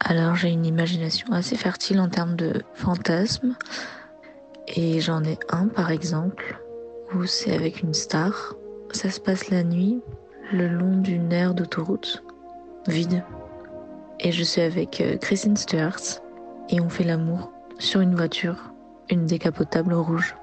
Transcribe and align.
Alors 0.00 0.34
j'ai 0.34 0.50
une 0.50 0.66
imagination 0.66 1.32
assez 1.32 1.56
fertile 1.56 1.98
en 2.00 2.10
termes 2.10 2.36
de 2.36 2.62
fantasmes. 2.74 3.56
Et 4.66 5.00
j'en 5.00 5.24
ai 5.24 5.38
un 5.48 5.68
par 5.68 5.90
exemple 5.90 6.60
où 7.14 7.24
c'est 7.24 7.54
avec 7.54 7.80
une 7.80 7.94
star. 7.94 8.54
Ça 8.92 9.08
se 9.08 9.20
passe 9.20 9.48
la 9.48 9.64
nuit, 9.64 10.02
le 10.52 10.68
long 10.68 10.98
d'une 10.98 11.32
aire 11.32 11.54
d'autoroute, 11.54 12.22
vide. 12.88 13.24
Et 14.18 14.30
je 14.30 14.42
suis 14.42 14.60
avec 14.60 15.00
euh, 15.00 15.16
Kristen 15.16 15.56
Stewart 15.56 16.20
et 16.68 16.80
on 16.80 16.90
fait 16.90 17.04
l'amour 17.04 17.50
sur 17.78 18.02
une 18.02 18.14
voiture, 18.14 18.74
une 19.08 19.24
décapotable 19.24 19.94
rouge. 19.94 20.34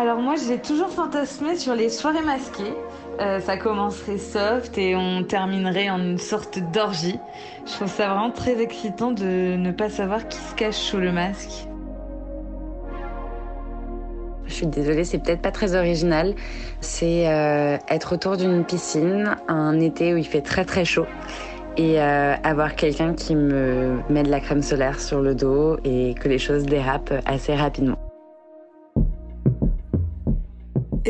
Alors 0.00 0.18
moi 0.18 0.36
j'ai 0.36 0.58
toujours 0.58 0.90
fantasmé 0.90 1.56
sur 1.56 1.74
les 1.74 1.88
soirées 1.88 2.22
masquées. 2.22 2.72
Euh, 3.18 3.40
ça 3.40 3.56
commencerait 3.56 4.18
soft 4.18 4.78
et 4.78 4.94
on 4.94 5.24
terminerait 5.24 5.90
en 5.90 5.98
une 5.98 6.18
sorte 6.18 6.60
d'orgie. 6.72 7.18
Je 7.66 7.72
trouve 7.72 7.88
ça 7.88 8.06
vraiment 8.06 8.30
très 8.30 8.62
excitant 8.62 9.10
de 9.10 9.56
ne 9.56 9.72
pas 9.72 9.90
savoir 9.90 10.28
qui 10.28 10.38
se 10.38 10.54
cache 10.54 10.76
sous 10.76 10.98
le 10.98 11.10
masque. 11.10 11.66
Je 14.46 14.52
suis 14.52 14.66
désolée, 14.68 15.02
c'est 15.02 15.18
peut-être 15.18 15.42
pas 15.42 15.50
très 15.50 15.74
original. 15.74 16.36
C'est 16.80 17.26
euh, 17.26 17.76
être 17.88 18.14
autour 18.14 18.36
d'une 18.36 18.64
piscine 18.64 19.34
un 19.48 19.80
été 19.80 20.14
où 20.14 20.16
il 20.16 20.26
fait 20.28 20.42
très 20.42 20.64
très 20.64 20.84
chaud 20.84 21.06
et 21.76 22.00
euh, 22.00 22.36
avoir 22.44 22.76
quelqu'un 22.76 23.14
qui 23.14 23.34
me 23.34 23.98
met 24.10 24.22
de 24.22 24.30
la 24.30 24.38
crème 24.38 24.62
solaire 24.62 25.00
sur 25.00 25.20
le 25.22 25.34
dos 25.34 25.76
et 25.82 26.14
que 26.14 26.28
les 26.28 26.38
choses 26.38 26.66
dérapent 26.66 27.14
assez 27.26 27.56
rapidement. 27.56 27.98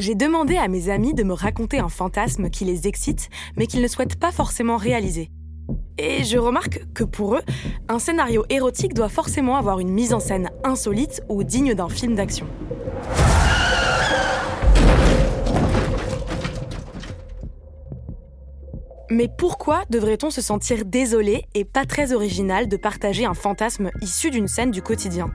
J'ai 0.01 0.15
demandé 0.15 0.57
à 0.57 0.69
mes 0.69 0.91
amis 0.91 1.13
de 1.13 1.25
me 1.25 1.33
raconter 1.33 1.81
un 1.81 1.89
fantasme 1.89 2.51
qui 2.51 2.65
les 2.65 2.87
excite, 2.87 3.31
mais 3.57 3.67
qu'ils 3.67 3.83
ne 3.83 3.89
souhaitent 3.89 4.19
pas 4.19 4.31
forcément 4.31 4.77
réaliser. 4.77 5.29
Et 5.99 6.23
je 6.23 6.39
remarque 6.39 6.85
que 6.95 7.03
pour 7.03 7.35
eux, 7.35 7.43
un 7.89 7.99
scénario 7.99 8.45
érotique 8.49 8.95
doit 8.95 9.09
forcément 9.09 9.57
avoir 9.57 9.81
une 9.81 9.91
mise 9.91 10.15
en 10.15 10.21
scène 10.21 10.51
insolite 10.63 11.23
ou 11.29 11.43
digne 11.43 11.75
d'un 11.75 11.89
film 11.89 12.15
d'action. 12.15 12.47
Mais 19.11 19.29
pourquoi 19.37 19.83
devrait-on 19.91 20.31
se 20.31 20.41
sentir 20.41 20.85
désolé 20.85 21.45
et 21.55 21.65
pas 21.65 21.87
très 21.87 22.13
original 22.13 22.69
de 22.69 22.77
partager 22.77 23.25
un 23.25 23.35
fantasme 23.35 23.91
issu 24.01 24.31
d'une 24.31 24.47
scène 24.47 24.71
du 24.71 24.81
quotidien? 24.81 25.33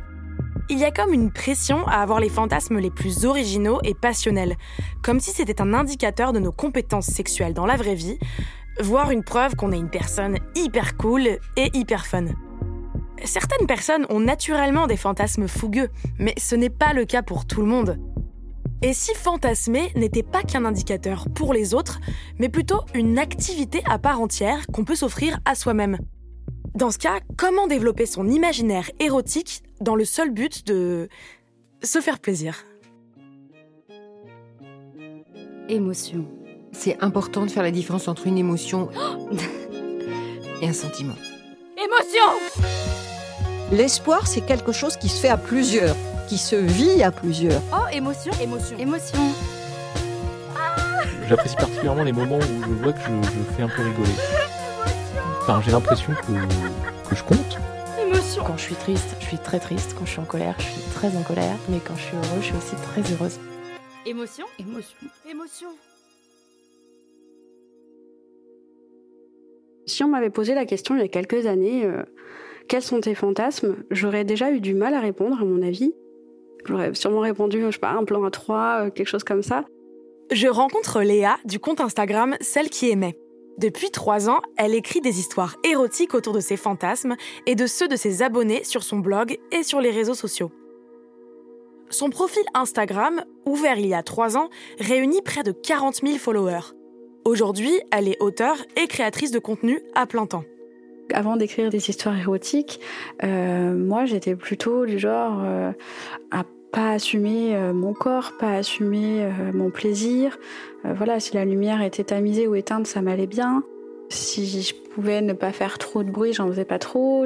Il 0.70 0.80
y 0.80 0.86
a 0.86 0.92
comme 0.92 1.14
une 1.14 1.32
pression 1.32 1.86
à 1.88 1.98
avoir 1.98 2.22
les 2.22 2.30
fantasmes 2.30 2.80
les 2.80 2.90
plus 2.90 3.26
originaux 3.26 3.80
et 3.84 3.94
passionnels, 3.94 4.56
comme 5.02 5.20
si 5.20 5.32
c'était 5.32 5.62
un 5.62 5.74
indicateur 5.74 6.32
de 6.32 6.40
nos 6.40 6.54
compétences 6.54 7.08
sexuelles 7.08 7.54
dans 7.54 7.66
la 7.66 7.76
vraie 7.76 7.96
vie, 7.96 8.18
voire 8.80 9.12
une 9.12 9.24
preuve 9.24 9.56
qu'on 9.56 9.74
est 9.74 9.78
une 9.78 9.90
personne 9.90 10.38
hyper 10.56 10.96
cool 10.96 11.28
et 11.58 11.70
hyper 11.74 12.06
fun. 12.06 12.28
Certaines 13.26 13.68
personnes 13.68 14.06
ont 14.10 14.22
naturellement 14.22 14.88
des 14.88 14.98
fantasmes 14.98 15.48
fougueux, 15.48 15.90
mais 16.18 16.34
ce 16.38 16.56
n'est 16.56 16.70
pas 16.70 16.94
le 16.94 17.06
cas 17.06 17.24
pour 17.24 17.46
tout 17.46 17.62
le 17.62 17.68
monde. 17.68 18.00
Et 18.82 18.94
si 18.94 19.14
fantasmer 19.16 19.92
n'était 19.96 20.24
pas 20.24 20.44
qu'un 20.44 20.66
indicateur 20.66 21.28
pour 21.34 21.54
les 21.54 21.74
autres, 21.74 22.00
mais 22.40 22.50
plutôt 22.50 22.82
une 22.94 23.20
activité 23.20 23.82
à 23.86 24.00
part 24.00 24.22
entière 24.22 24.66
qu'on 24.74 24.86
peut 24.86 24.96
s'offrir 24.96 25.40
à 25.46 25.56
soi-même? 25.56 26.00
Dans 26.76 26.90
ce 26.90 26.98
cas, 26.98 27.20
comment 27.38 27.68
développer 27.68 28.06
son 28.08 28.28
imaginaire 28.28 28.90
érotique 29.00 29.62
dans 29.84 29.96
le 29.96 30.06
seul 30.06 30.32
but 30.32 30.66
de 30.66 31.10
se 31.84 32.00
faire 32.02 32.20
plaisir 32.20 32.66
Émotion. 35.70 36.26
C'est 36.72 37.02
important 37.02 37.46
de 37.46 37.52
faire 37.52 37.64
la 37.64 37.72
différence 37.72 38.08
entre 38.08 38.28
une 38.28 38.38
émotion 38.38 38.90
et 40.62 40.68
un 40.68 40.74
sentiment. 40.74 41.16
Émotion 41.78 42.68
L'espoir, 43.72 44.28
c'est 44.28 44.42
quelque 44.42 44.72
chose 44.72 44.98
qui 44.98 45.10
se 45.10 45.20
fait 45.20 45.30
à 45.30 45.38
plusieurs, 45.38 45.96
qui 46.28 46.38
se 46.38 46.56
vit 46.56 47.02
à 47.04 47.12
plusieurs. 47.12 47.62
Oh, 47.72 47.88
émotion 47.92 48.32
Émotion. 48.42 48.78
Émotion. 48.78 49.20
J'apprécie 51.28 51.56
particulièrement 51.56 52.04
les 52.04 52.12
moments 52.12 52.38
où 52.38 52.64
je 52.64 52.84
vois 52.84 52.94
que 52.94 53.00
je, 53.00 53.06
je 53.06 53.56
fais 53.56 53.64
un 53.64 53.70
peu 53.70 53.82
rigoler. 53.82 54.10
Enfin, 55.42 55.62
j'ai 55.66 55.72
l'impression 55.72 56.14
que, 56.14 57.10
que 57.10 57.16
je 57.18 57.24
compte. 57.24 57.58
Quand 58.46 58.58
je 58.58 58.64
suis 58.64 58.76
triste, 58.76 59.16
je 59.20 59.26
suis 59.26 59.38
très 59.38 59.60
triste. 59.60 59.96
Quand 59.98 60.06
je 60.06 60.12
suis 60.12 60.20
en 60.20 60.26
colère, 60.26 60.56
je 60.58 60.64
suis 60.64 60.82
très 60.92 61.16
en 61.16 61.24
colère. 61.24 61.56
Mais 61.70 61.80
quand 61.86 61.96
je 61.96 62.02
suis 62.02 62.16
heureuse, 62.16 62.42
je 62.42 62.46
suis 62.46 62.56
aussi 62.56 62.76
très 62.76 63.02
heureuse. 63.14 63.40
Émotion 64.06 64.46
Émotion. 64.60 64.98
Émotion. 65.30 65.68
Si 69.86 70.04
on 70.04 70.08
m'avait 70.08 70.30
posé 70.30 70.54
la 70.54 70.66
question 70.66 70.96
il 70.96 71.02
y 71.02 71.04
a 71.04 71.08
quelques 71.08 71.46
années, 71.46 71.86
euh, 71.86 72.04
quels 72.68 72.82
sont 72.82 73.00
tes 73.00 73.16
fantasmes 73.16 73.76
J'aurais 73.92 74.24
déjà 74.24 74.52
eu 74.52 74.60
du 74.60 74.74
mal 74.74 74.94
à 74.94 75.00
répondre, 75.00 75.42
à 75.42 75.46
mon 75.46 75.62
avis. 75.62 75.94
J'aurais 76.66 76.94
sûrement 76.94 77.20
répondu, 77.20 77.62
je 77.62 77.72
sais 77.72 77.80
pas, 77.80 77.92
un 77.92 78.04
plan 78.04 78.24
à 78.24 78.32
trois, 78.32 78.86
euh, 78.86 78.90
quelque 78.90 79.08
chose 79.08 79.24
comme 79.24 79.44
ça. 79.44 79.66
Je 80.32 80.48
rencontre 80.48 81.02
Léa 81.02 81.38
du 81.46 81.60
compte 81.60 81.82
Instagram 81.82 82.36
Celle 82.40 82.70
qui 82.70 82.90
aimait. 82.90 83.18
Depuis 83.58 83.92
trois 83.92 84.30
ans, 84.30 84.42
elle 84.58 84.74
écrit 84.74 85.02
des 85.02 85.20
histoires 85.20 85.58
érotiques 85.64 86.16
autour 86.16 86.34
de 86.34 86.40
ses 86.40 86.58
fantasmes 86.58 87.16
et 87.46 87.56
de 87.56 87.68
ceux 87.68 87.88
de 87.88 87.96
ses 87.96 88.24
abonnés 88.24 88.64
sur 88.64 88.84
son 88.84 88.98
blog 88.98 89.38
et 89.52 89.64
sur 89.64 89.80
les 89.80 89.92
réseaux 89.92 90.16
sociaux. 90.16 90.52
Son 91.90 92.10
profil 92.10 92.44
Instagram, 92.56 93.24
ouvert 93.46 93.78
il 93.78 93.86
y 93.86 93.94
a 93.94 94.02
trois 94.02 94.36
ans, 94.38 94.50
réunit 94.80 95.22
près 95.22 95.44
de 95.44 95.52
40 95.52 96.02
000 96.04 96.18
followers. 96.18 96.74
Aujourd'hui, 97.26 97.72
elle 97.92 98.08
est 98.08 98.20
auteure 98.20 98.58
et 98.76 98.88
créatrice 98.88 99.32
de 99.32 99.40
contenu 99.40 99.80
à 99.94 100.08
plein 100.08 100.26
temps. 100.26 100.44
Avant 101.14 101.38
d'écrire 101.38 101.70
des 101.70 101.90
histoires 101.90 102.18
érotiques, 102.18 102.80
euh, 103.24 103.76
moi 103.76 104.06
j'étais 104.06 104.36
plutôt 104.36 104.86
du 104.86 104.98
genre 104.98 105.42
euh, 105.44 105.72
pas 106.74 106.92
assumer 106.92 107.56
euh, 107.56 107.72
mon 107.72 107.94
corps, 107.94 108.34
pas 108.40 108.56
assumer 108.56 109.24
euh, 109.24 109.30
mon 109.54 109.70
plaisir. 109.70 110.38
Euh, 110.86 110.94
voilà, 110.94 111.20
si 111.20 111.36
la 111.36 111.46
lumière 111.46 111.82
était 111.82 112.04
tamisée 112.04 112.48
ou 112.48 112.56
éteinte, 112.56 112.88
ça 112.88 113.02
m'allait 113.02 113.28
bien. 113.28 113.64
Si 114.10 114.64
je 114.64 114.74
pouvais 114.76 115.22
ne 115.22 115.34
pas 115.34 115.52
faire 115.52 115.78
trop 115.78 116.04
de 116.04 116.10
bruit, 116.10 116.34
j'en 116.34 116.48
faisais 116.48 116.66
pas 116.66 116.80
trop. 116.80 117.26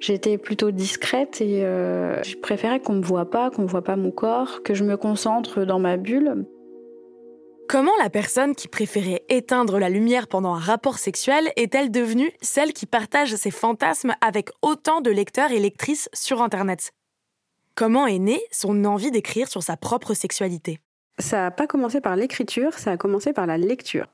J'étais 0.00 0.38
plutôt 0.38 0.70
discrète 0.70 1.40
et 1.40 1.62
je 1.62 2.36
préférais 2.36 2.78
qu'on 2.78 2.92
me 2.92 3.02
voit 3.02 3.30
pas, 3.30 3.50
qu'on 3.50 3.66
voit 3.66 3.82
pas 3.82 3.96
mon 3.96 4.12
corps, 4.12 4.62
que 4.62 4.74
je 4.74 4.84
me 4.84 4.96
concentre 4.96 5.64
dans 5.64 5.80
ma 5.80 5.96
bulle. 5.96 6.46
Comment 7.68 7.96
la 8.00 8.10
personne 8.10 8.54
qui 8.54 8.68
préférait 8.68 9.24
éteindre 9.28 9.80
la 9.80 9.88
lumière 9.88 10.28
pendant 10.28 10.54
un 10.54 10.60
rapport 10.60 10.98
sexuel 10.98 11.50
est-elle 11.56 11.90
devenue 11.90 12.30
celle 12.40 12.72
qui 12.72 12.86
partage 12.86 13.34
ses 13.34 13.50
fantasmes 13.50 14.14
avec 14.20 14.50
autant 14.62 15.00
de 15.00 15.10
lecteurs 15.10 15.50
et 15.50 15.58
lectrices 15.58 16.08
sur 16.12 16.42
Internet? 16.42 16.92
Comment 17.76 18.06
est 18.06 18.18
née 18.18 18.40
son 18.52 18.86
envie 18.86 19.10
d'écrire 19.10 19.48
sur 19.48 19.62
sa 19.62 19.76
propre 19.76 20.14
sexualité? 20.14 20.78
Ça 21.18 21.42
n'a 21.42 21.50
pas 21.50 21.66
commencé 21.66 22.00
par 22.00 22.16
l'écriture, 22.16 22.72
ça 22.72 22.92
a 22.92 22.96
commencé 22.96 23.34
par 23.34 23.44
la 23.44 23.58
lecture. 23.58 24.06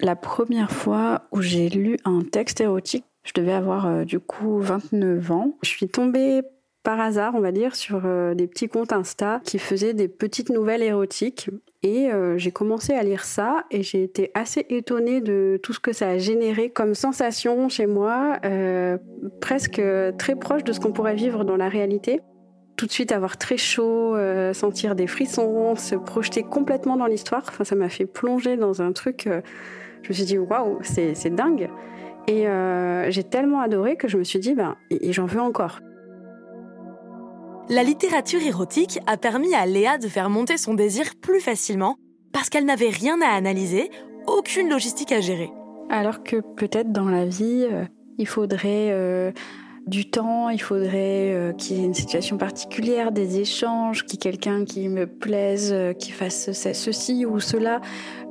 La 0.00 0.16
première 0.16 0.70
fois 0.70 1.22
où 1.32 1.40
j'ai 1.40 1.70
lu 1.70 1.96
un 2.04 2.20
texte 2.20 2.60
érotique, 2.60 3.06
je 3.24 3.32
devais 3.32 3.54
avoir 3.54 3.86
euh, 3.86 4.04
du 4.04 4.20
coup 4.20 4.58
29 4.60 5.30
ans. 5.30 5.56
Je 5.62 5.70
suis 5.70 5.88
tombée 5.88 6.42
par 6.82 7.00
hasard, 7.00 7.34
on 7.34 7.40
va 7.40 7.52
dire, 7.52 7.74
sur 7.74 8.02
euh, 8.04 8.34
des 8.34 8.46
petits 8.46 8.68
comptes 8.68 8.92
Insta 8.92 9.40
qui 9.44 9.58
faisaient 9.58 9.94
des 9.94 10.08
petites 10.08 10.50
nouvelles 10.50 10.82
érotiques. 10.82 11.48
Et 11.82 12.12
euh, 12.12 12.36
j'ai 12.36 12.50
commencé 12.50 12.92
à 12.92 13.02
lire 13.02 13.24
ça 13.24 13.64
et 13.70 13.82
j'ai 13.82 14.02
été 14.02 14.30
assez 14.34 14.66
étonnée 14.68 15.22
de 15.22 15.58
tout 15.62 15.72
ce 15.72 15.80
que 15.80 15.94
ça 15.94 16.10
a 16.10 16.18
généré 16.18 16.68
comme 16.68 16.94
sensation 16.94 17.70
chez 17.70 17.86
moi, 17.86 18.38
presque 19.40 19.80
très 20.18 20.36
proche 20.36 20.64
de 20.64 20.74
ce 20.74 20.80
qu'on 20.80 20.92
pourrait 20.92 21.14
vivre 21.14 21.44
dans 21.44 21.56
la 21.56 21.70
réalité. 21.70 22.20
Tout 22.76 22.86
de 22.86 22.92
suite 22.92 23.12
avoir 23.12 23.38
très 23.38 23.56
chaud, 23.56 24.16
sentir 24.52 24.94
des 24.94 25.06
frissons, 25.06 25.76
se 25.76 25.94
projeter 25.94 26.42
complètement 26.42 26.96
dans 26.96 27.06
l'histoire. 27.06 27.42
Enfin, 27.48 27.64
ça 27.64 27.74
m'a 27.74 27.88
fait 27.88 28.06
plonger 28.06 28.56
dans 28.56 28.82
un 28.82 28.92
truc. 28.92 29.28
je 30.02 30.08
me 30.08 30.12
suis 30.12 30.24
dit 30.24 30.36
waouh, 30.36 30.78
c'est 30.82 31.34
dingue. 31.34 31.70
Et 32.28 32.44
j'ai 33.08 33.24
tellement 33.24 33.60
adoré 33.60 33.96
que 33.96 34.08
je 34.08 34.18
me 34.18 34.24
suis 34.24 34.40
dit 34.40 34.54
ben, 34.54 34.76
j'en 35.08 35.24
veux 35.24 35.40
encore. 35.40 35.80
La 37.68 37.82
littérature 37.82 38.40
érotique 38.42 39.00
a 39.08 39.16
permis 39.16 39.52
à 39.52 39.66
Léa 39.66 39.98
de 39.98 40.06
faire 40.06 40.30
monter 40.30 40.56
son 40.56 40.74
désir 40.74 41.16
plus 41.20 41.40
facilement 41.40 41.96
parce 42.32 42.48
qu'elle 42.48 42.64
n'avait 42.64 42.90
rien 42.90 43.20
à 43.20 43.34
analyser, 43.34 43.90
aucune 44.28 44.68
logistique 44.68 45.10
à 45.10 45.20
gérer. 45.20 45.50
Alors 45.90 46.22
que 46.22 46.36
peut-être 46.56 46.92
dans 46.92 47.08
la 47.08 47.24
vie, 47.24 47.66
euh, 47.68 47.84
il 48.18 48.28
faudrait 48.28 48.90
euh, 48.92 49.32
du 49.86 50.10
temps, 50.10 50.48
il 50.48 50.60
faudrait 50.60 51.32
euh, 51.32 51.52
qu'il 51.52 51.76
y 51.76 51.80
ait 51.80 51.84
une 51.84 51.94
situation 51.94 52.36
particulière, 52.36 53.12
des 53.12 53.40
échanges, 53.40 54.04
qu'il 54.04 54.14
y 54.14 54.16
ait 54.16 54.32
quelqu'un 54.32 54.64
qui 54.64 54.88
me 54.88 55.06
plaise, 55.06 55.74
qui 55.98 56.10
fasse 56.10 56.52
ceci 56.52 57.24
ou 57.24 57.40
cela. 57.40 57.80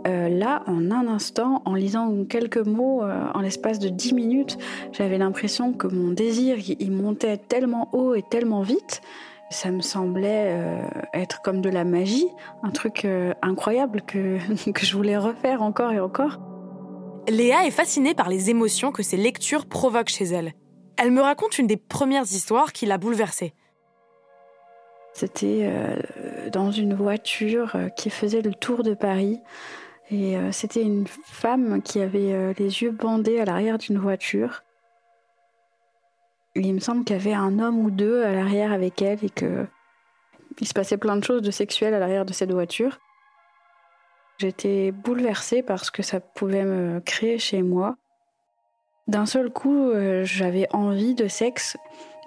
là, 0.05 0.63
en 0.67 0.91
un 0.91 1.07
instant, 1.07 1.61
en 1.65 1.73
lisant 1.73 2.25
quelques 2.25 2.65
mots, 2.65 3.01
en 3.03 3.39
l'espace 3.41 3.79
de 3.79 3.89
dix 3.89 4.13
minutes, 4.13 4.57
j'avais 4.91 5.17
l'impression 5.17 5.73
que 5.73 5.87
mon 5.87 6.11
désir, 6.11 6.57
il 6.79 6.91
montait 6.91 7.37
tellement 7.37 7.89
haut 7.93 8.13
et 8.13 8.21
tellement 8.21 8.61
vite 8.61 9.01
ça 9.49 9.71
me 9.71 9.81
semblait 9.81 10.49
euh, 10.49 10.81
être 11.13 11.41
comme 11.41 11.61
de 11.61 11.69
la 11.69 11.83
magie, 11.83 12.27
un 12.63 12.71
truc 12.71 13.05
euh, 13.05 13.33
incroyable 13.41 14.01
que, 14.01 14.37
que 14.71 14.85
je 14.85 14.95
voulais 14.95 15.17
refaire 15.17 15.61
encore 15.61 15.91
et 15.91 15.99
encore. 15.99 16.39
Léa 17.27 17.65
est 17.65 17.71
fascinée 17.71 18.13
par 18.13 18.29
les 18.29 18.49
émotions 18.49 18.91
que 18.91 19.03
ces 19.03 19.17
lectures 19.17 19.65
provoquent 19.65 20.09
chez 20.09 20.25
elle. 20.25 20.53
Elle 20.97 21.11
me 21.11 21.21
raconte 21.21 21.57
une 21.57 21.67
des 21.67 21.77
premières 21.77 22.23
histoires 22.23 22.73
qui 22.73 22.85
l'a 22.85 22.97
bouleversée. 22.97 23.53
C'était 25.13 25.61
euh, 25.63 26.49
dans 26.49 26.71
une 26.71 26.93
voiture 26.93 27.77
qui 27.95 28.09
faisait 28.09 28.41
le 28.41 28.53
tour 28.53 28.83
de 28.83 28.93
Paris. 28.93 29.39
Et 30.11 30.35
c'était 30.51 30.83
une 30.83 31.07
femme 31.07 31.81
qui 31.81 31.99
avait 31.99 32.53
les 32.59 32.83
yeux 32.83 32.91
bandés 32.91 33.39
à 33.39 33.45
l'arrière 33.45 33.79
d'une 33.79 33.97
voiture 33.97 34.61
il 36.55 36.73
me 36.73 36.79
semble 36.79 37.03
qu'il 37.03 37.15
y 37.15 37.19
avait 37.19 37.33
un 37.33 37.59
homme 37.59 37.79
ou 37.79 37.91
deux 37.91 38.23
à 38.23 38.31
l'arrière 38.31 38.71
avec 38.71 39.01
elle 39.01 39.23
et 39.23 39.29
que 39.29 39.67
il 40.61 40.67
se 40.67 40.73
passait 40.73 40.97
plein 40.97 41.17
de 41.17 41.23
choses 41.23 41.41
de 41.41 41.51
sexuel 41.51 41.93
à 41.93 41.99
l'arrière 41.99 42.25
de 42.25 42.31
cette 42.31 42.51
voiture. 42.51 42.99
J'étais 44.37 44.91
bouleversée 44.91 45.63
parce 45.63 45.91
que 45.91 46.01
ça 46.01 46.21
pouvait 46.21 46.63
me 46.63 47.01
créer 47.01 47.39
chez 47.39 47.61
moi. 47.61 47.97
D'un 49.07 49.25
seul 49.25 49.51
coup, 49.51 49.89
euh, 49.91 50.23
j'avais 50.25 50.67
envie 50.73 51.13
de 51.13 51.27
sexe. 51.27 51.77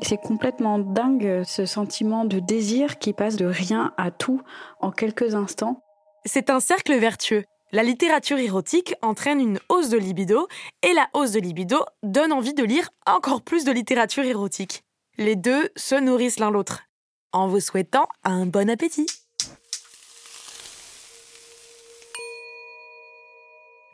C'est 0.01 0.21
complètement 0.21 0.79
dingue 0.79 1.43
ce 1.45 1.67
sentiment 1.67 2.25
de 2.25 2.39
désir 2.39 2.99
qui 2.99 3.13
passe 3.13 3.37
de 3.37 3.47
rien 3.47 3.93
à 3.97 4.13
tout 4.13 4.43
en 4.81 4.93
quelques 4.93 5.35
instants. 5.35 5.83
C'est 6.25 6.51
un 6.51 6.61
cercle 6.61 6.97
vertueux. 6.97 7.45
La 7.73 7.83
littérature 7.83 8.39
érotique 8.39 8.95
entraîne 9.03 9.41
une 9.41 9.59
hausse 9.69 9.89
de 9.89 9.99
libido 9.99 10.47
et 10.83 10.93
la 10.93 11.09
hausse 11.15 11.33
de 11.33 11.41
libido 11.41 11.85
donne 12.03 12.33
envie 12.33 12.55
de 12.55 12.65
lire 12.65 12.89
encore 13.07 13.43
plus 13.43 13.65
de 13.65 13.73
littérature 13.73 14.25
érotique. 14.25 14.85
Les 15.19 15.37
deux 15.37 15.69
se 15.77 15.97
nourrissent 15.97 16.39
l'un 16.39 16.51
l'autre. 16.51 16.85
En 17.33 17.49
vous 17.49 17.61
souhaitant 17.61 18.07
un 18.25 18.47
bon 18.47 18.71
appétit. 18.71 19.07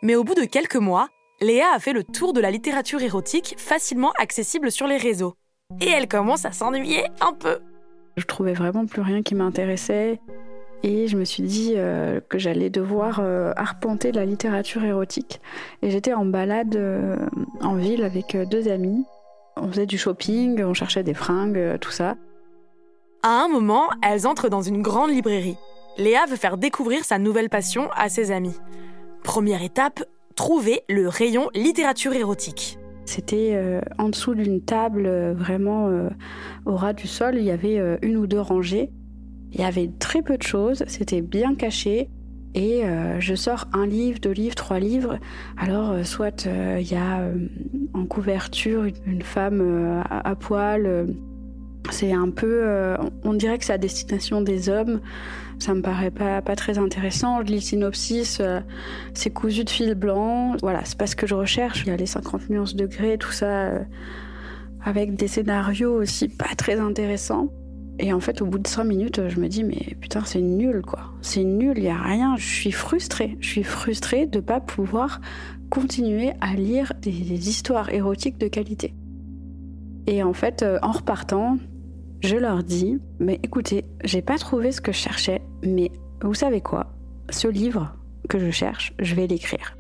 Mais 0.03 0.17
au 0.17 0.23
bout 0.23 0.35
de 0.35 0.45
quelques 0.45 0.77
mois, 0.77 1.09
Léa 1.41 1.73
a 1.75 1.79
fait 1.79 1.93
le 1.93 2.05
tour 2.05 2.33
de 2.33 2.41
la 2.41 2.51
littérature 2.51 3.03
érotique 3.03 3.55
facilement 3.59 4.13
accessible 4.19 4.71
sur 4.71 4.87
les 4.87 4.97
réseaux. 4.97 5.35
Et 5.81 5.89
elle 5.89 6.09
commence 6.09 6.45
à 6.45 6.53
s'ennuyer 6.53 7.05
un 7.21 7.33
peu. 7.33 7.59
Je 8.17 8.25
trouvais 8.25 8.53
vraiment 8.53 8.87
plus 8.87 9.03
rien 9.03 9.23
qui 9.23 9.35
m'intéressait. 9.35 10.21
Et 10.83 11.09
je 11.09 11.17
me 11.17 11.25
suis 11.25 11.43
dit 11.43 11.73
euh, 11.77 12.21
que 12.29 12.39
j'allais 12.39 12.71
devoir 12.71 13.19
euh, 13.21 13.53
arpenter 13.57 14.13
la 14.13 14.25
littérature 14.25 14.85
érotique. 14.85 15.41
Et 15.83 15.91
j'étais 15.91 16.13
en 16.13 16.27
balade 16.27 16.77
euh, 16.77 17.17
en 17.63 17.75
ville 17.75 18.05
avec 18.05 18.37
deux 18.51 18.69
amis. 18.69 19.05
On 19.57 19.69
faisait 19.69 19.87
du 19.87 19.99
shopping, 19.99 20.63
on 20.63 20.75
cherchait 20.75 21.03
des 21.03 21.15
fringues, 21.15 21.79
tout 21.81 21.91
ça. 21.91 22.17
À 23.23 23.43
un 23.43 23.49
moment, 23.49 23.89
elles 24.03 24.27
entrent 24.27 24.51
dans 24.51 24.63
une 24.63 24.83
grande 24.83 25.11
librairie. 25.11 25.57
Léa 25.97 26.27
veut 26.27 26.37
faire 26.37 26.59
découvrir 26.59 27.05
sa 27.05 27.19
nouvelle 27.19 27.49
passion 27.49 27.89
à 27.97 28.09
ses 28.09 28.31
amis. 28.31 28.57
Première 29.23 29.63
étape, 29.63 30.05
trouver 30.35 30.83
le 30.89 31.09
rayon 31.09 31.49
littérature 31.55 32.13
érotique. 32.13 32.79
C'était 33.07 33.81
en 33.99 34.09
dessous 34.09 34.35
d'une 34.35 34.63
table 34.63 35.07
vraiment 35.33 35.91
au 36.65 36.75
ras 36.75 36.95
du 36.95 37.07
sol, 37.07 37.37
il 37.37 37.45
y 37.45 37.51
avait 37.51 37.79
une 38.03 38.17
ou 38.17 38.27
deux 38.27 38.41
rangées 38.41 38.91
il 39.55 39.61
y 39.61 39.65
avait 39.65 39.91
très 40.01 40.21
peu 40.21 40.37
de 40.37 40.43
choses, 40.43 40.85
c'était 40.89 41.21
bien 41.21 41.55
caché. 41.55 42.11
Et 42.57 42.85
euh, 42.85 43.19
je 43.19 43.35
sors 43.35 43.67
un 43.73 43.87
livre, 43.87 44.21
deux 44.21 44.31
livres, 44.31 44.55
trois 44.55 44.79
livres. 44.79 45.19
Alors, 45.57 45.91
euh, 45.91 46.05
soit 46.05 46.47
euh, 46.47 46.79
il 46.81 46.91
y 46.91 46.97
a 46.97 47.29
en 47.95 48.05
couverture 48.07 48.85
une 49.07 49.23
femme 49.23 50.03
à, 50.09 50.35
poil. 50.37 51.09
C'est 51.91 52.13
un 52.13 52.31
peu, 52.31 52.97
on 53.25 53.35
dirait 53.35 53.59
que 53.59 53.65
c'est 53.65 53.73
à 53.73 53.79
destination 53.79 54.41
des 54.41 54.69
hommes. 54.69 55.01
Ça 55.59 55.75
me 55.75 55.83
paraît 55.83 56.11
pas, 56.11 56.43
pas 56.43 56.57
très 56.57 56.79
intéressant. 56.79 57.41
Je 57.45 57.53
lis 57.53 57.61
synopsis, 57.61 58.41
c'est 59.13 59.31
cousu 59.31 59.65
de 59.65 59.71
fil 59.71 59.95
blanc. 59.95 60.57
Voilà, 60.63 60.81
c'est 60.85 60.99
pas 60.99 61.07
ce 61.07 61.15
que 61.15 61.27
je 61.27 61.35
recherche. 61.35 61.83
Il 61.85 61.89
y 61.89 61.93
a 61.93 61.97
les 61.97 62.07
50 62.07 62.51
nuances 62.51 62.75
degrés, 62.75 63.19
tout 63.19 63.33
ça, 63.33 63.71
avec 64.85 65.15
des 65.15 65.29
scénarios 65.29 65.95
aussi 65.95 66.29
pas 66.29 66.55
très 66.57 66.81
intéressants. 66.81 67.51
Et 67.99 68.13
en 68.13 68.21
fait, 68.21 68.43
au 68.43 68.47
bout 68.47 68.59
de 68.59 68.67
cinq 68.67 68.85
minutes, 68.85 69.29
je 69.29 69.39
me 69.39 69.49
dis, 69.49 69.63
mais 69.63 69.97
putain, 70.01 70.23
c'est 70.25 70.41
nul, 70.41 70.83
quoi. 70.83 71.13
C'est 71.23 71.45
nul, 71.45 71.75
il 71.77 71.85
n'y 71.85 71.91
a 71.91 72.01
rien. 72.01 72.37
Je 72.37 72.47
suis 72.47 72.73
frustrée. 72.73 73.37
Je 73.41 73.49
suis 73.49 73.63
frustrée 73.63 74.27
de 74.27 74.41
pas 74.41 74.61
pouvoir 74.61 75.21
continuer 75.71 76.33
à 76.41 76.55
lire 76.55 76.93
des, 77.01 77.49
histoires 77.49 77.91
érotiques 77.91 78.39
de 78.39 78.49
qualité. 78.49 78.95
Et 80.07 80.23
en 80.23 80.33
fait, 80.33 80.63
euh, 80.63 80.79
en 80.83 80.91
repartant, 80.91 81.57
je 82.25 82.37
leur 82.37 82.63
dis, 82.63 82.99
mais 83.19 83.39
écoutez, 83.43 83.85
j'ai 84.03 84.23
pas 84.23 84.39
trouvé 84.39 84.73
ce 84.73 84.81
que 84.81 84.93
je 84.93 84.97
cherchais, 84.97 85.43
mais 85.63 85.91
vous 86.23 86.33
savez 86.33 86.63
quoi? 86.63 86.87
Ce 87.29 87.49
livre 87.49 87.95
que 88.31 88.39
je 88.39 88.51
cherche, 88.51 88.95
je 88.99 89.15
vais 89.15 89.27
l'écrire. 89.27 89.77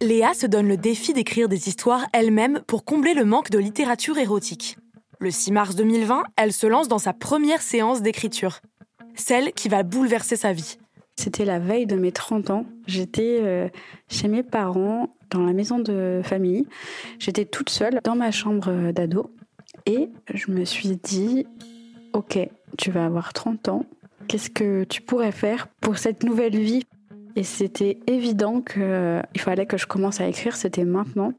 Léa 0.00 0.32
se 0.34 0.46
donne 0.46 0.68
le 0.68 0.76
défi 0.76 1.12
d'écrire 1.12 1.48
des 1.48 1.68
histoires 1.68 2.06
elle-même 2.12 2.60
pour 2.68 2.84
combler 2.84 3.14
le 3.14 3.24
manque 3.24 3.50
de 3.50 3.58
littérature 3.58 4.18
érotique. 4.18 4.76
Le 5.18 5.32
6 5.32 5.50
mars 5.50 5.74
2020, 5.74 6.22
elle 6.36 6.52
se 6.52 6.68
lance 6.68 6.86
dans 6.86 6.98
sa 6.98 7.12
première 7.12 7.62
séance 7.62 8.00
d'écriture, 8.00 8.60
celle 9.16 9.52
qui 9.54 9.68
va 9.68 9.82
bouleverser 9.82 10.36
sa 10.36 10.52
vie. 10.52 10.78
C'était 11.18 11.46
la 11.46 11.58
veille 11.58 11.86
de 11.86 11.96
mes 11.96 12.12
30 12.12 12.50
ans. 12.50 12.66
J'étais 12.86 13.40
euh, 13.40 13.68
chez 14.08 14.28
mes 14.28 14.44
parents 14.44 15.16
dans 15.30 15.42
la 15.42 15.54
maison 15.54 15.80
de 15.80 16.20
famille. 16.22 16.66
J'étais 17.18 17.46
toute 17.46 17.70
seule 17.70 18.00
dans 18.04 18.14
ma 18.14 18.30
chambre 18.30 18.92
d'ado 18.92 19.32
et 19.86 20.10
je 20.34 20.50
me 20.50 20.64
suis 20.64 20.96
dit, 20.96 21.46
ok, 22.12 22.38
tu 22.76 22.90
vas 22.90 23.06
avoir 23.06 23.32
30 23.32 23.68
ans. 23.68 23.86
Qu'est-ce 24.28 24.50
que 24.50 24.84
tu 24.84 25.00
pourrais 25.00 25.32
faire 25.32 25.68
pour 25.80 25.98
cette 25.98 26.24
nouvelle 26.24 26.58
vie? 26.58 26.84
Et 27.36 27.44
c'était 27.44 27.98
évident 28.06 28.60
qu'il 28.60 29.40
fallait 29.40 29.66
que 29.66 29.76
je 29.76 29.86
commence 29.86 30.20
à 30.20 30.26
écrire, 30.26 30.56
c'était 30.56 30.84
maintenant. 30.84 31.32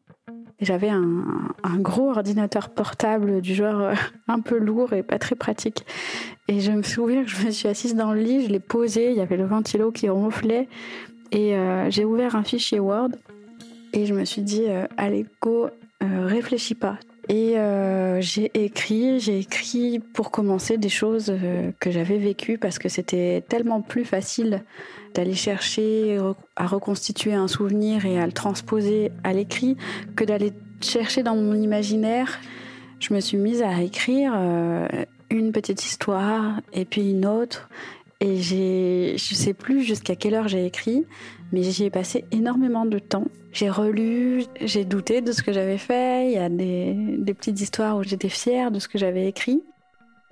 J'avais 0.59 0.89
un, 0.89 1.05
gros 1.79 2.09
ordinateur 2.09 2.69
portable 2.69 3.41
du 3.41 3.53
genre 3.53 3.79
euh, 3.79 3.93
un 4.27 4.39
peu 4.39 4.57
lourd 4.57 4.93
et 4.93 5.03
pas 5.03 5.19
très 5.19 5.35
pratique. 5.35 5.85
Et 6.47 6.61
je 6.61 6.71
me 6.71 6.81
souviens 6.81 7.23
que 7.23 7.29
je 7.29 7.45
me 7.45 7.51
suis 7.51 7.67
assise 7.67 7.93
dans 7.93 8.11
le 8.11 8.21
lit, 8.21 8.45
je 8.45 8.49
l'ai 8.49 8.59
posé, 8.59 9.11
il 9.11 9.17
y 9.17 9.21
avait 9.21 9.37
le 9.37 9.45
ventilo 9.45 9.91
qui 9.91 10.09
ronflait. 10.09 10.67
Et 11.31 11.55
euh, 11.55 11.91
j'ai 11.91 12.05
ouvert 12.05 12.35
un 12.35 12.43
fichier 12.43 12.79
Word 12.79 13.09
et 13.93 14.05
je 14.07 14.15
me 14.15 14.25
suis 14.25 14.41
dit, 14.41 14.63
euh, 14.67 14.87
allez, 14.97 15.25
go, 15.41 15.67
réfléchis 16.01 16.75
pas. 16.75 16.97
Et 17.29 17.55
j'ai 18.19 18.51
écrit, 18.53 19.19
j'ai 19.19 19.39
écrit 19.39 20.00
pour 20.00 20.31
commencer 20.31 20.77
des 20.77 20.89
choses 20.89 21.34
que 21.79 21.91
j'avais 21.91 22.17
vécues 22.17 22.57
parce 22.57 22.79
que 22.79 22.89
c'était 22.89 23.43
tellement 23.48 23.81
plus 23.81 24.05
facile 24.05 24.63
d'aller 25.13 25.34
chercher 25.34 26.19
à 26.55 26.67
reconstituer 26.67 27.34
un 27.34 27.48
souvenir 27.48 28.05
et 28.05 28.19
à 28.19 28.25
le 28.25 28.31
transposer 28.31 29.12
à 29.24 29.34
l'écrit 29.34 29.75
que 30.15 30.24
d'aller 30.24 30.53
chercher 30.81 31.24
dans 31.24 31.36
mon 31.36 31.55
imaginaire. 31.55 32.39
Je 33.00 33.13
me 33.13 33.19
suis 33.19 33.38
mise 33.38 33.62
à 33.62 33.81
écrire 33.81 34.34
euh, 34.36 34.88
une 35.29 35.51
petite 35.51 35.86
histoire 35.86 36.62
et 36.74 36.86
puis 36.86 37.12
une 37.12 37.25
autre 37.25 37.69
Et 38.19 38.38
j'ai, 38.38 39.15
je 39.17 39.36
sais 39.36 39.53
plus 39.53 39.84
jusqu'à 39.84 40.15
quelle 40.15 40.34
heure 40.34 40.48
j'ai 40.48 40.65
écrit, 40.65 41.05
mais 41.51 41.63
j'y 41.63 41.85
ai 41.85 41.89
passé 41.89 42.25
énormément 42.31 42.85
de 42.85 42.99
temps. 42.99 43.25
J'ai 43.53 43.69
relu, 43.69 44.43
j'ai 44.61 44.85
douté 44.85 45.21
de 45.21 45.31
ce 45.31 45.41
que 45.41 45.51
j'avais 45.51 45.77
fait. 45.77 46.27
Il 46.27 46.33
y 46.33 46.37
a 46.37 46.49
des, 46.49 47.33
petites 47.33 47.59
histoires 47.61 47.97
où 47.97 48.03
j'étais 48.03 48.29
fière 48.29 48.71
de 48.71 48.79
ce 48.79 48.87
que 48.87 48.97
j'avais 48.97 49.27
écrit. 49.27 49.61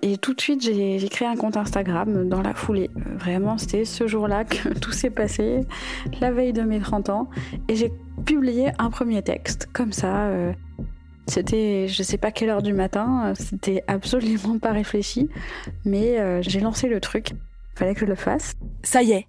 Et 0.01 0.17
tout 0.17 0.33
de 0.33 0.41
suite, 0.41 0.61
j'ai 0.61 0.99
créé 1.09 1.27
un 1.27 1.35
compte 1.35 1.57
Instagram 1.57 2.27
dans 2.27 2.41
la 2.41 2.53
foulée. 2.53 2.91
Vraiment, 3.17 3.57
c'était 3.57 3.85
ce 3.85 4.07
jour-là 4.07 4.43
que 4.43 4.69
tout 4.79 4.91
s'est 4.91 5.09
passé, 5.09 5.61
la 6.19 6.31
veille 6.31 6.53
de 6.53 6.61
mes 6.61 6.79
30 6.79 7.09
ans. 7.09 7.29
Et 7.69 7.75
j'ai 7.75 7.91
publié 8.25 8.71
un 8.77 8.89
premier 8.89 9.21
texte, 9.23 9.69
comme 9.73 9.93
ça. 9.93 10.27
euh, 10.27 10.53
C'était, 11.27 11.87
je 11.87 12.03
sais 12.03 12.17
pas 12.17 12.31
quelle 12.31 12.49
heure 12.49 12.61
du 12.61 12.73
matin, 12.73 13.33
c'était 13.35 13.83
absolument 13.87 14.59
pas 14.59 14.71
réfléchi, 14.71 15.29
mais 15.85 16.19
euh, 16.19 16.41
j'ai 16.41 16.59
lancé 16.59 16.87
le 16.87 16.99
truc. 16.99 17.31
Fallait 17.75 17.93
que 17.95 18.01
je 18.01 18.05
le 18.05 18.15
fasse. 18.15 18.53
Ça 18.83 19.01
y 19.01 19.13
est, 19.13 19.25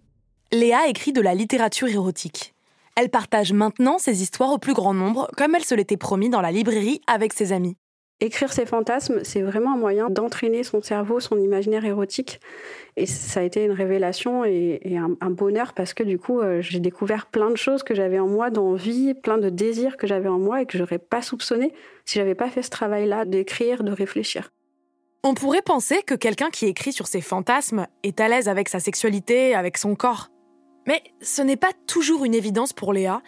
Léa 0.52 0.86
écrit 0.86 1.12
de 1.12 1.20
la 1.20 1.34
littérature 1.34 1.88
érotique. 1.88 2.54
Elle 2.96 3.08
partage 3.08 3.52
maintenant 3.52 3.98
ses 3.98 4.22
histoires 4.22 4.52
au 4.52 4.58
plus 4.58 4.74
grand 4.74 4.94
nombre, 4.94 5.28
comme 5.36 5.56
elle 5.56 5.64
se 5.64 5.74
l'était 5.74 5.96
promis 5.96 6.30
dans 6.30 6.40
la 6.40 6.52
librairie 6.52 7.00
avec 7.08 7.32
ses 7.32 7.52
amis. 7.52 7.76
Écrire 8.20 8.52
ses 8.52 8.64
fantasmes, 8.64 9.24
c'est 9.24 9.42
vraiment 9.42 9.74
un 9.74 9.76
moyen 9.76 10.08
d'entraîner 10.08 10.62
son 10.62 10.80
cerveau, 10.80 11.18
son 11.18 11.36
imaginaire 11.38 11.84
érotique. 11.84 12.40
Et 12.96 13.06
ça 13.06 13.40
a 13.40 13.42
été 13.42 13.64
une 13.64 13.72
révélation 13.72 14.44
et, 14.44 14.78
et 14.82 14.96
un, 14.96 15.16
un 15.20 15.30
bonheur 15.30 15.74
parce 15.74 15.92
que 15.92 16.04
du 16.04 16.16
coup, 16.16 16.40
euh, 16.40 16.62
j'ai 16.62 16.78
découvert 16.78 17.26
plein 17.26 17.50
de 17.50 17.56
choses 17.56 17.82
que 17.82 17.94
j'avais 17.94 18.20
en 18.20 18.28
moi, 18.28 18.50
d'envie, 18.50 19.14
plein 19.14 19.38
de 19.38 19.50
désirs 19.50 19.96
que 19.96 20.06
j'avais 20.06 20.28
en 20.28 20.38
moi 20.38 20.62
et 20.62 20.66
que 20.66 20.78
j'aurais 20.78 21.00
pas 21.00 21.22
soupçonné 21.22 21.74
si 22.04 22.20
j'avais 22.20 22.36
pas 22.36 22.50
fait 22.50 22.62
ce 22.62 22.70
travail-là 22.70 23.24
d'écrire, 23.24 23.82
de 23.82 23.90
réfléchir. 23.90 24.50
On 25.24 25.34
pourrait 25.34 25.60
penser 25.60 26.02
que 26.06 26.14
quelqu'un 26.14 26.50
qui 26.50 26.66
écrit 26.66 26.92
sur 26.92 27.08
ses 27.08 27.20
fantasmes 27.20 27.88
est 28.04 28.20
à 28.20 28.28
l'aise 28.28 28.48
avec 28.48 28.68
sa 28.68 28.78
sexualité, 28.78 29.56
avec 29.56 29.76
son 29.76 29.96
corps. 29.96 30.30
Mais 30.86 31.02
ce 31.20 31.42
n'est 31.42 31.56
pas 31.56 31.72
toujours 31.86 32.24
une 32.24 32.34
évidence 32.34 32.72
pour 32.72 32.92
Léa, 32.92 33.22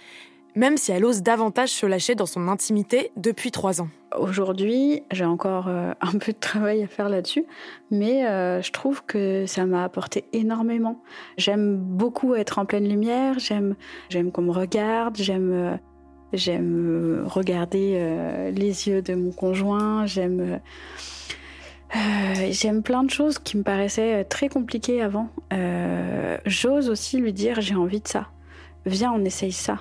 même 0.54 0.76
si 0.76 0.92
elle 0.92 1.04
ose 1.04 1.22
davantage 1.22 1.70
se 1.70 1.86
lâcher 1.86 2.14
dans 2.14 2.26
son 2.26 2.48
intimité 2.48 3.10
depuis 3.16 3.50
trois 3.50 3.80
ans. 3.80 3.88
Aujourd'hui, 4.16 5.02
j'ai 5.12 5.24
encore 5.24 5.68
euh, 5.68 5.92
un 6.00 6.18
peu 6.18 6.32
de 6.32 6.38
travail 6.38 6.82
à 6.82 6.86
faire 6.86 7.08
là-dessus, 7.08 7.44
mais 7.90 8.26
euh, 8.26 8.62
je 8.62 8.72
trouve 8.72 9.04
que 9.04 9.44
ça 9.46 9.66
m'a 9.66 9.84
apporté 9.84 10.24
énormément. 10.32 11.02
J'aime 11.36 11.76
beaucoup 11.76 12.34
être 12.34 12.58
en 12.58 12.64
pleine 12.64 12.88
lumière, 12.88 13.38
j'aime, 13.38 13.76
j'aime 14.08 14.32
qu'on 14.32 14.42
me 14.42 14.50
regarde, 14.50 15.16
j'aime, 15.16 15.52
euh, 15.52 15.76
j'aime 16.32 17.22
regarder 17.26 18.50
les 18.52 18.88
yeux 18.88 19.02
de 19.02 19.14
mon 19.14 19.30
conjoint, 19.30 20.06
j'aime, 20.06 20.60
euh, 21.94 22.18
euh, 22.38 22.48
j'aime 22.50 22.82
plein 22.82 23.02
de 23.02 23.10
choses 23.10 23.38
qui 23.38 23.56
me 23.56 23.62
paraissaient 23.62 24.24
très 24.24 24.48
compliquées 24.48 25.02
avant. 25.02 25.28
Euh, 25.52 26.36
j'ose 26.46 26.88
aussi 26.88 27.18
lui 27.18 27.32
dire 27.32 27.60
j'ai 27.60 27.74
envie 27.74 28.00
de 28.00 28.08
ça. 28.08 28.28
Viens, 28.86 29.12
on 29.12 29.24
essaye 29.24 29.52
ça. 29.52 29.78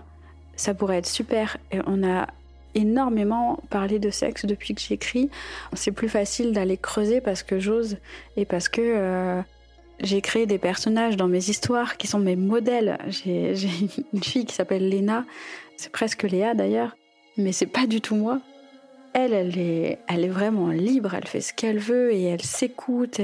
Ça 0.56 0.74
pourrait 0.74 0.98
être 0.98 1.08
super. 1.08 1.58
Et 1.72 1.80
on 1.86 2.04
a 2.04 2.28
énormément 2.76 3.60
parlé 3.70 4.00
de 4.00 4.10
sexe 4.10 4.46
depuis 4.46 4.76
que 4.76 4.82
j'écris. 4.82 5.30
C'est 5.74 5.92
plus 5.92 6.10
facile 6.10 6.54
d'aller 6.54 6.78
creuser 6.78 7.22
parce 7.22 7.44
que 7.44 7.60
j'ose 7.60 7.98
et 8.36 8.46
parce 8.46 8.70
que 8.70 8.82
euh, 8.82 9.42
j'ai 10.00 10.22
créé 10.22 10.46
des 10.46 10.58
personnages 10.58 11.18
dans 11.18 11.28
mes 11.28 11.50
histoires 11.50 11.98
qui 11.98 12.08
sont 12.08 12.20
mes 12.20 12.36
modèles. 12.36 12.98
J'ai 13.08 13.54
une 14.14 14.24
fille 14.24 14.46
qui 14.46 14.54
s'appelle 14.54 14.90
Léna, 14.90 15.26
c'est 15.76 15.92
presque 15.92 16.24
Léa 16.24 16.54
d'ailleurs, 16.54 16.96
mais 17.38 17.52
c'est 17.52 17.66
pas 17.68 17.88
du 17.88 18.02
tout 18.02 18.16
moi. 18.16 18.40
Elle, 19.20 19.34
elle 19.34 19.58
est, 19.58 19.98
elle 20.08 20.24
est 20.24 20.30
vraiment 20.30 20.68
libre, 20.68 21.16
elle 21.16 21.26
fait 21.26 21.42
ce 21.42 21.52
qu'elle 21.52 21.80
veut 21.80 22.14
et 22.14 22.22
elle 22.26 22.44
s'écoute. 22.44 23.20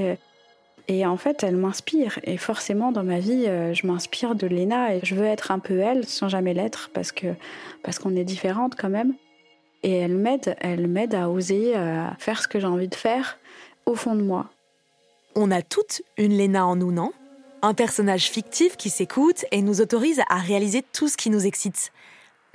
Et, 0.88 1.06
en 1.06 1.18
fait, 1.18 1.44
elle 1.44 1.56
m'inspire. 1.56 2.18
Et 2.24 2.38
forcément, 2.38 2.92
dans 2.92 3.04
ma 3.04 3.20
vie, 3.20 3.46
euh, 3.46 3.76
je 3.76 3.86
m'inspire 3.86 4.34
de 4.34 4.48
Léna 4.48 4.96
et 4.96 5.02
je 5.04 5.14
veux 5.14 5.26
être 5.26 5.52
un 5.52 5.60
peu 5.60 5.78
elle 5.78 6.08
sans 6.08 6.30
jamais 6.30 6.56
l'être 6.56 6.90
parce 6.96 7.12
que 7.12 7.28
parce 7.84 8.00
qu'on 8.00 8.16
est 8.16 8.24
différentes 8.24 8.74
quand 8.76 8.90
même. 8.90 9.14
Et 9.84 9.92
elle 9.92 10.16
m'aide, 10.16 10.56
elle 10.62 10.88
m'aide 10.88 11.14
à 11.14 11.30
oser 11.30 11.78
euh, 11.78 12.08
faire 12.18 12.42
ce 12.42 12.48
que 12.48 12.60
j'ai 12.60 12.66
envie 12.66 12.88
de 12.88 12.96
faire 12.96 13.38
au 13.86 13.94
fond 13.94 14.16
de 14.16 14.24
moi. 14.24 14.50
On 15.36 15.52
a 15.52 15.62
toutes 15.62 16.02
une 16.18 16.36
Léna 16.36 16.66
en 16.66 16.76
nous, 16.76 16.92
non? 16.92 17.12
Un 17.62 17.76
personnage 17.76 18.32
fictif 18.32 18.78
qui 18.78 18.90
s'écoute 18.90 19.46
et 19.52 19.62
nous 19.62 19.80
autorise 19.80 20.22
à 20.28 20.38
réaliser 20.38 20.84
tout 20.92 21.08
ce 21.08 21.18
qui 21.18 21.30
nous 21.30 21.46
excite. 21.46 21.92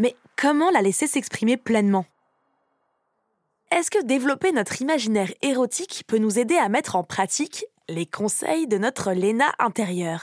Mais 0.00 0.16
comment 0.36 0.72
la 0.72 0.82
laisser 0.82 1.06
s'exprimer 1.06 1.56
pleinement? 1.56 2.04
Est-ce 3.70 3.90
que 3.90 4.02
développer 4.02 4.50
notre 4.52 4.80
imaginaire 4.80 5.30
érotique 5.42 6.04
peut 6.06 6.16
nous 6.16 6.38
aider 6.38 6.56
à 6.56 6.70
mettre 6.70 6.96
en 6.96 7.04
pratique 7.04 7.66
les 7.90 8.06
conseils 8.06 8.66
de 8.66 8.78
notre 8.78 9.12
Léna 9.12 9.52
intérieure 9.58 10.22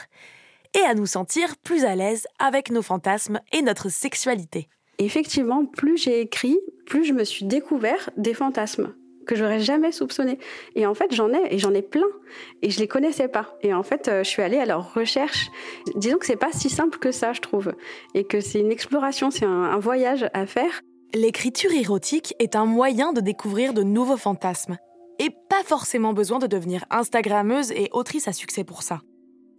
et 0.74 0.80
à 0.80 0.94
nous 0.94 1.06
sentir 1.06 1.56
plus 1.58 1.84
à 1.84 1.94
l'aise 1.94 2.26
avec 2.40 2.72
nos 2.72 2.82
fantasmes 2.82 3.40
et 3.52 3.62
notre 3.62 3.88
sexualité? 3.88 4.68
Effectivement, 4.98 5.64
plus 5.64 5.96
j'ai 5.96 6.20
écrit, 6.20 6.58
plus 6.86 7.04
je 7.04 7.12
me 7.12 7.22
suis 7.22 7.44
découvert 7.44 8.10
des 8.16 8.34
fantasmes 8.34 8.94
que 9.28 9.36
j'aurais 9.36 9.60
jamais 9.60 9.92
soupçonné. 9.92 10.40
Et 10.74 10.84
en 10.84 10.94
fait, 10.94 11.14
j'en 11.14 11.32
ai 11.32 11.54
et 11.54 11.58
j'en 11.58 11.72
ai 11.72 11.82
plein 11.82 12.08
et 12.62 12.70
je 12.70 12.80
les 12.80 12.88
connaissais 12.88 13.28
pas. 13.28 13.56
Et 13.62 13.72
en 13.72 13.84
fait, 13.84 14.08
euh, 14.08 14.24
je 14.24 14.28
suis 14.28 14.42
allée 14.42 14.58
à 14.58 14.66
leur 14.66 14.92
recherche. 14.92 15.50
Disons 15.94 16.18
que 16.18 16.26
c'est 16.26 16.34
pas 16.34 16.52
si 16.52 16.68
simple 16.68 16.98
que 16.98 17.12
ça, 17.12 17.32
je 17.32 17.40
trouve, 17.40 17.74
et 18.14 18.24
que 18.24 18.40
c'est 18.40 18.58
une 18.58 18.72
exploration, 18.72 19.30
c'est 19.30 19.44
un, 19.44 19.64
un 19.64 19.78
voyage 19.78 20.28
à 20.34 20.46
faire. 20.46 20.80
L'écriture 21.14 21.72
érotique 21.72 22.34
est 22.38 22.56
un 22.56 22.66
moyen 22.66 23.12
de 23.12 23.20
découvrir 23.20 23.72
de 23.72 23.82
nouveaux 23.82 24.16
fantasmes. 24.16 24.76
Et 25.18 25.30
pas 25.30 25.62
forcément 25.64 26.12
besoin 26.12 26.38
de 26.38 26.46
devenir 26.46 26.84
Instagrammeuse 26.90 27.70
et 27.70 27.88
autrice 27.92 28.28
à 28.28 28.32
succès 28.32 28.64
pour 28.64 28.82
ça. 28.82 29.00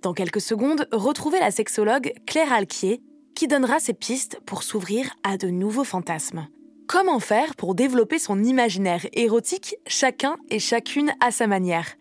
Dans 0.04 0.14
quelques 0.14 0.42
secondes, 0.42 0.88
retrouvez 0.92 1.40
la 1.40 1.50
sexologue 1.50 2.14
Claire 2.28 2.54
Alquier 2.54 3.02
qui 3.34 3.48
donnera 3.48 3.80
ses 3.80 3.94
pistes 3.94 4.40
pour 4.46 4.62
s'ouvrir 4.62 5.10
à 5.24 5.38
de 5.38 5.48
nouveaux 5.48 5.84
fantasmes. 5.84 6.48
Comment 6.88 7.20
faire 7.20 7.56
pour 7.56 7.76
développer 7.76 8.20
son 8.20 8.44
imaginaire 8.44 9.06
érotique, 9.14 9.78
chacun 9.88 10.38
et 10.50 10.60
chacune 10.60 11.14
à 11.22 11.32
sa 11.32 11.48
manière? 11.48 11.96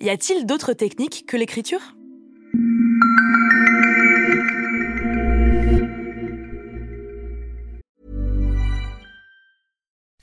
Y 0.00 0.10
a-t-il 0.10 0.46
d'autres 0.46 0.72
techniques 0.72 1.26
que 1.26 1.36
l'écriture? 1.36 1.94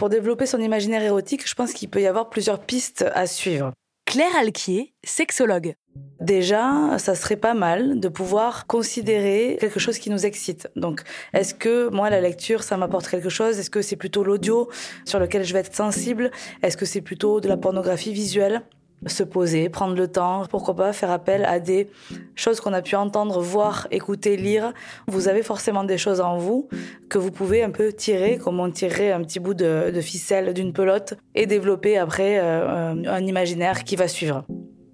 Pour 0.00 0.08
développer 0.08 0.46
son 0.46 0.58
imaginaire 0.60 1.02
érotique, 1.02 1.46
je 1.46 1.54
pense 1.54 1.74
qu'il 1.74 1.90
peut 1.90 2.00
y 2.00 2.06
avoir 2.06 2.30
plusieurs 2.30 2.58
pistes 2.58 3.04
à 3.14 3.26
suivre. 3.26 3.72
Claire 4.06 4.34
Alquier, 4.40 4.94
sexologue. 5.04 5.74
Déjà, 6.22 6.96
ça 6.96 7.14
serait 7.14 7.36
pas 7.36 7.52
mal 7.52 8.00
de 8.00 8.08
pouvoir 8.08 8.66
considérer 8.66 9.58
quelque 9.60 9.78
chose 9.78 9.98
qui 9.98 10.08
nous 10.08 10.24
excite. 10.24 10.70
Donc, 10.74 11.02
est-ce 11.34 11.52
que 11.52 11.90
moi, 11.90 12.08
la 12.08 12.22
lecture, 12.22 12.62
ça 12.62 12.78
m'apporte 12.78 13.08
quelque 13.08 13.28
chose? 13.28 13.58
Est-ce 13.58 13.68
que 13.68 13.82
c'est 13.82 13.96
plutôt 13.96 14.24
l'audio 14.24 14.70
sur 15.04 15.18
lequel 15.18 15.44
je 15.44 15.52
vais 15.52 15.58
être 15.58 15.76
sensible? 15.76 16.30
Est-ce 16.62 16.78
que 16.78 16.86
c'est 16.86 17.02
plutôt 17.02 17.42
de 17.42 17.48
la 17.48 17.58
pornographie 17.58 18.14
visuelle? 18.14 18.62
Se 19.06 19.22
poser, 19.22 19.68
prendre 19.68 19.94
le 19.94 20.08
temps, 20.08 20.44
pourquoi 20.50 20.76
pas 20.76 20.92
faire 20.92 21.10
appel 21.10 21.44
à 21.44 21.58
des 21.58 21.88
choses 22.34 22.60
qu'on 22.60 22.72
a 22.72 22.82
pu 22.82 22.96
entendre, 22.96 23.40
voir, 23.40 23.86
écouter, 23.90 24.36
lire. 24.36 24.72
Vous 25.06 25.28
avez 25.28 25.42
forcément 25.42 25.84
des 25.84 25.98
choses 25.98 26.20
en 26.20 26.36
vous 26.36 26.68
que 27.08 27.18
vous 27.18 27.30
pouvez 27.30 27.62
un 27.62 27.70
peu 27.70 27.92
tirer, 27.92 28.38
comme 28.38 28.60
on 28.60 28.70
tirerait 28.70 29.12
un 29.12 29.22
petit 29.22 29.40
bout 29.40 29.54
de, 29.54 29.92
ficelle 30.00 30.52
d'une 30.54 30.72
pelote, 30.72 31.14
et 31.34 31.46
développer 31.46 31.98
après 31.98 32.38
euh, 32.38 32.94
un 33.06 33.26
imaginaire 33.26 33.84
qui 33.84 33.96
va 33.96 34.08
suivre. 34.08 34.44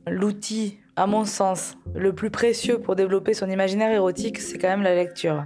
L'outil, 0.09 0.79
à 0.95 1.07
mon 1.07 1.25
sens, 1.25 1.77
le 1.95 2.15
plus 2.15 2.31
précieux 2.31 2.79
pour 2.79 2.97
développer 2.97 3.35
son 3.35 3.51
imaginaire 3.51 3.91
érotique, 3.91 4.39
c'est 4.39 4.59
quand 4.59 4.69
même 4.69 4.83
la 4.83 4.95
lecture. 4.95 5.45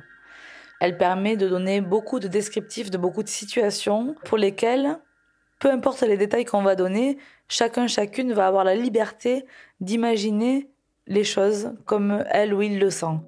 Elle 0.81 0.97
permet 0.97 1.37
de 1.37 1.49
donner 1.49 1.81
beaucoup 1.81 2.21
de 2.21 2.29
descriptifs 2.29 2.91
de 2.91 2.99
beaucoup 2.99 3.23
de 3.23 3.29
situations 3.29 4.15
pour 4.25 4.39
lesquelles 4.39 4.99
peu 5.61 5.71
importe 5.71 6.03
les 6.03 6.17
détails 6.17 6.47
qu'on 6.47 6.63
va 6.63 6.75
donner, 6.75 7.19
chacun, 7.47 7.87
chacune 7.87 8.33
va 8.33 8.49
avoir 8.49 8.65
la 8.65 8.75
liberté 8.75 9.45
d'imaginer 9.81 10.69
les 11.07 11.23
choses 11.23 11.73
comme 11.85 12.25
elle 12.31 12.55
ou 12.55 12.63
il 12.63 12.79
le 12.79 12.91
sent. 12.91 13.19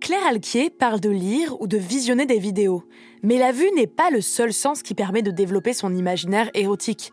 Claire 0.00 0.26
Alquier 0.26 0.70
parle 0.70 1.00
de 1.00 1.10
lire 1.10 1.60
ou 1.60 1.66
de 1.66 1.76
visionner 1.76 2.26
des 2.26 2.38
vidéos, 2.38 2.84
mais 3.22 3.38
la 3.38 3.52
vue 3.52 3.70
n'est 3.74 3.86
pas 3.86 4.10
le 4.10 4.20
seul 4.20 4.52
sens 4.52 4.82
qui 4.82 4.94
permet 4.94 5.22
de 5.22 5.30
développer 5.30 5.72
son 5.72 5.94
imaginaire 5.94 6.50
érotique. 6.54 7.12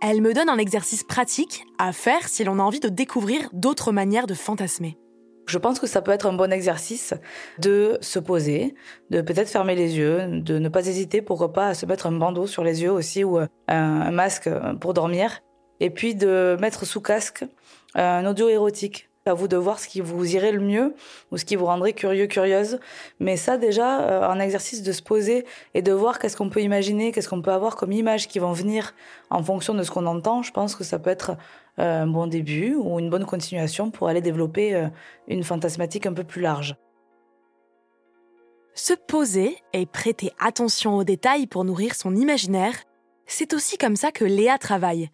Elle 0.00 0.20
me 0.20 0.34
donne 0.34 0.48
un 0.48 0.58
exercice 0.58 1.04
pratique 1.04 1.64
à 1.78 1.92
faire 1.92 2.28
si 2.28 2.42
l'on 2.42 2.58
a 2.58 2.62
envie 2.62 2.80
de 2.80 2.88
découvrir 2.88 3.48
d'autres 3.52 3.92
manières 3.92 4.26
de 4.26 4.34
fantasmer. 4.34 4.98
Je 5.46 5.58
pense 5.58 5.80
que 5.80 5.86
ça 5.86 6.02
peut 6.02 6.12
être 6.12 6.26
un 6.26 6.32
bon 6.32 6.52
exercice 6.52 7.14
de 7.58 7.98
se 8.00 8.18
poser, 8.18 8.74
de 9.10 9.20
peut-être 9.20 9.48
fermer 9.48 9.74
les 9.74 9.96
yeux, 9.98 10.26
de 10.28 10.58
ne 10.58 10.68
pas 10.68 10.86
hésiter, 10.86 11.20
pourquoi 11.20 11.52
pas, 11.52 11.68
à 11.68 11.74
se 11.74 11.84
mettre 11.84 12.06
un 12.06 12.12
bandeau 12.12 12.46
sur 12.46 12.62
les 12.64 12.82
yeux 12.82 12.92
aussi 12.92 13.24
ou 13.24 13.38
un 13.68 14.10
masque 14.10 14.48
pour 14.80 14.94
dormir, 14.94 15.40
et 15.80 15.90
puis 15.90 16.14
de 16.14 16.56
mettre 16.60 16.86
sous 16.86 17.00
casque 17.00 17.44
un 17.94 18.24
audio 18.24 18.48
érotique 18.48 19.08
à 19.26 19.34
vous 19.34 19.46
de 19.46 19.56
voir 19.56 19.78
ce 19.78 19.88
qui 19.88 20.00
vous 20.00 20.34
irait 20.34 20.52
le 20.52 20.60
mieux 20.60 20.94
ou 21.30 21.38
ce 21.38 21.44
qui 21.44 21.54
vous 21.56 21.66
rendrait 21.66 21.92
curieux, 21.92 22.26
curieuse. 22.26 22.80
Mais 23.20 23.36
ça, 23.36 23.56
déjà, 23.56 24.00
euh, 24.00 24.28
un 24.28 24.40
exercice 24.40 24.82
de 24.82 24.92
se 24.92 25.02
poser 25.02 25.44
et 25.74 25.82
de 25.82 25.92
voir 25.92 26.18
qu'est-ce 26.18 26.36
qu'on 26.36 26.48
peut 26.48 26.60
imaginer, 26.60 27.12
qu'est-ce 27.12 27.28
qu'on 27.28 27.42
peut 27.42 27.52
avoir 27.52 27.76
comme 27.76 27.92
images 27.92 28.26
qui 28.26 28.38
vont 28.38 28.52
venir 28.52 28.94
en 29.30 29.42
fonction 29.42 29.74
de 29.74 29.82
ce 29.82 29.90
qu'on 29.90 30.06
entend, 30.06 30.42
je 30.42 30.52
pense 30.52 30.74
que 30.74 30.84
ça 30.84 30.98
peut 30.98 31.10
être 31.10 31.30
euh, 31.30 31.34
un 31.78 32.06
bon 32.06 32.26
début 32.26 32.74
ou 32.74 32.98
une 32.98 33.10
bonne 33.10 33.24
continuation 33.24 33.90
pour 33.90 34.08
aller 34.08 34.20
développer 34.20 34.74
euh, 34.74 34.88
une 35.28 35.42
fantasmatique 35.42 36.06
un 36.06 36.12
peu 36.12 36.24
plus 36.24 36.42
large. 36.42 36.76
Se 38.74 38.94
poser 38.94 39.56
et 39.72 39.86
prêter 39.86 40.32
attention 40.38 40.96
aux 40.96 41.04
détails 41.04 41.46
pour 41.46 41.64
nourrir 41.64 41.94
son 41.94 42.16
imaginaire, 42.16 42.74
c'est 43.26 43.52
aussi 43.52 43.76
comme 43.76 43.96
ça 43.96 44.12
que 44.12 44.24
Léa 44.24 44.58
travaille. 44.58 45.10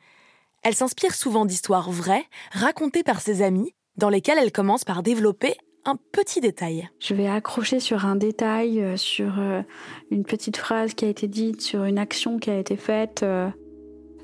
Elle 0.62 0.74
s'inspire 0.74 1.14
souvent 1.14 1.44
d'histoires 1.44 1.90
vraies, 1.90 2.24
racontées 2.52 3.02
par 3.02 3.20
ses 3.20 3.42
amis, 3.42 3.74
dans 3.96 4.10
lesquelles 4.10 4.38
elle 4.40 4.52
commence 4.52 4.84
par 4.84 5.02
développer 5.02 5.56
un 5.84 5.96
petit 6.12 6.40
détail. 6.40 6.88
Je 7.00 7.14
vais 7.14 7.26
accrocher 7.26 7.80
sur 7.80 8.04
un 8.04 8.16
détail, 8.16 8.80
euh, 8.80 8.96
sur 8.96 9.38
euh, 9.38 9.62
une 10.10 10.24
petite 10.24 10.56
phrase 10.56 10.94
qui 10.94 11.04
a 11.04 11.08
été 11.08 11.26
dite, 11.26 11.60
sur 11.60 11.84
une 11.84 11.98
action 11.98 12.38
qui 12.38 12.50
a 12.50 12.58
été 12.58 12.76
faite. 12.76 13.24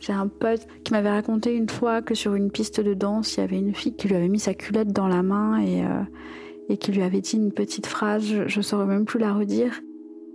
Euh. 0.05 0.07
J'ai 0.07 0.13
un 0.13 0.29
pote 0.29 0.67
qui 0.85 0.93
m'avait 0.93 1.11
raconté 1.11 1.55
une 1.55 1.69
fois 1.69 2.03
que 2.03 2.15
sur 2.15 2.35
une 2.35 2.51
piste 2.51 2.81
de 2.81 2.95
danse, 2.95 3.37
il 3.37 3.41
y 3.41 3.43
avait 3.43 3.59
une 3.59 3.75
fille 3.75 3.95
qui 3.95 4.09
lui 4.09 4.17
avait 4.17 4.29
mis 4.29 4.39
sa 4.39 4.55
culotte 4.55 4.89
dans 4.89 5.09
la 5.09 5.23
main 5.23 5.63
et, 5.63 5.83
et 6.69 6.77
qui 6.77 6.93
lui 6.93 7.03
avait 7.03 7.21
dit 7.21 7.37
une 7.37 7.53
petite 7.53 7.87
phrase, 7.87 8.25
je 8.47 8.59
ne 8.59 8.63
saurais 8.63 8.87
même 8.87 9.05
plus 9.05 9.19
la 9.19 9.33
redire. 9.33 9.81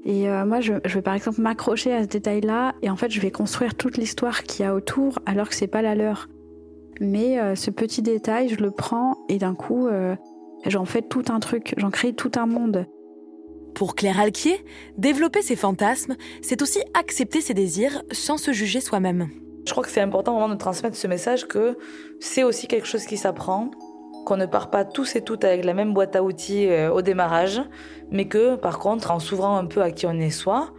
Et 0.06 0.28
moi, 0.46 0.60
je, 0.62 0.74
vais 0.74 1.02
par 1.02 1.14
exemple 1.14 1.42
m'accrocher 1.42 1.94
à 1.94 2.04
ce 2.04 2.08
détail-là 2.08 2.74
et 2.82 2.90
en 2.90 2.96
fait, 2.96 3.12
je 3.12 3.20
vais 3.20 3.32
construire 3.32 3.76
toute 3.76 3.98
l'histoire 3.98 4.44
qu'il 4.44 4.66
y 4.66 4.68
a 4.68 4.74
autour 4.74 5.20
alors 5.26 5.50
que 5.50 5.56
c'est 5.56 5.68
pas 5.68 5.82
la 5.82 5.96
leur. 5.96 6.28
Mais 7.00 7.40
euh, 7.40 7.56
ce 7.56 7.72
petit 7.72 8.02
détail, 8.02 8.50
je 8.50 8.58
le 8.58 8.72
prends 8.72 9.18
et 9.30 9.38
d'un 9.38 9.56
coup, 9.56 9.88
euh, 9.88 10.16
j'en 10.66 10.86
fais 10.86 11.02
tout 11.02 11.24
un 11.30 11.40
truc, 11.40 11.74
j'en 11.78 11.90
crée 11.90 12.14
tout 12.14 12.32
un 12.36 12.46
monde. 12.46 12.86
Pour 13.74 13.96
Claire 13.96 14.20
Alquier, 14.20 14.64
développer 14.98 15.42
ses 15.42 15.56
fantasmes, 15.56 16.16
c'est 16.42 16.62
aussi 16.62 16.80
accepter 16.94 17.40
ses 17.40 17.54
désirs 17.54 18.04
sans 18.12 18.38
se 18.38 18.52
juger 18.52 18.82
soi-même. 18.82 19.30
Je 19.66 19.72
crois 19.72 19.84
que 19.84 19.90
c'est 19.90 20.02
important 20.02 20.34
vraiment 20.34 20.54
de 20.54 20.60
transmettre 20.60 20.96
ce 20.96 21.08
message 21.08 21.48
que 21.48 21.78
c'est 22.20 22.44
aussi 22.44 22.68
quelque 22.68 22.88
chose 22.88 23.06
qui 23.06 23.18
s'apprend, 23.18 23.72
qu'on 24.26 24.38
ne 24.38 24.46
part 24.46 24.70
pas 24.70 24.86
tous 24.86 25.16
et 25.16 25.22
toutes 25.22 25.44
avec 25.44 25.64
la 25.66 25.74
même 25.74 25.94
boîte 25.94 26.16
à 26.16 26.24
outils 26.24 26.68
euh, 26.68 26.92
au 26.92 27.02
démarrage, 27.02 27.62
mais 28.12 28.28
que 28.28 28.56
par 28.56 28.80
contre, 28.80 29.12
en 29.12 29.20
s'ouvrant 29.20 29.58
un 29.58 29.66
peu 29.66 29.82
à 29.82 29.92
qui 29.92 30.06
on 30.06 30.20
est 30.20 30.30
soi, 30.30 30.74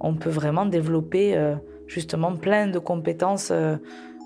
on 0.00 0.14
peut 0.14 0.30
vraiment 0.30 0.64
développer 0.64 1.38
justement 1.86 2.34
plein 2.34 2.68
de 2.68 2.78
compétences 2.78 3.52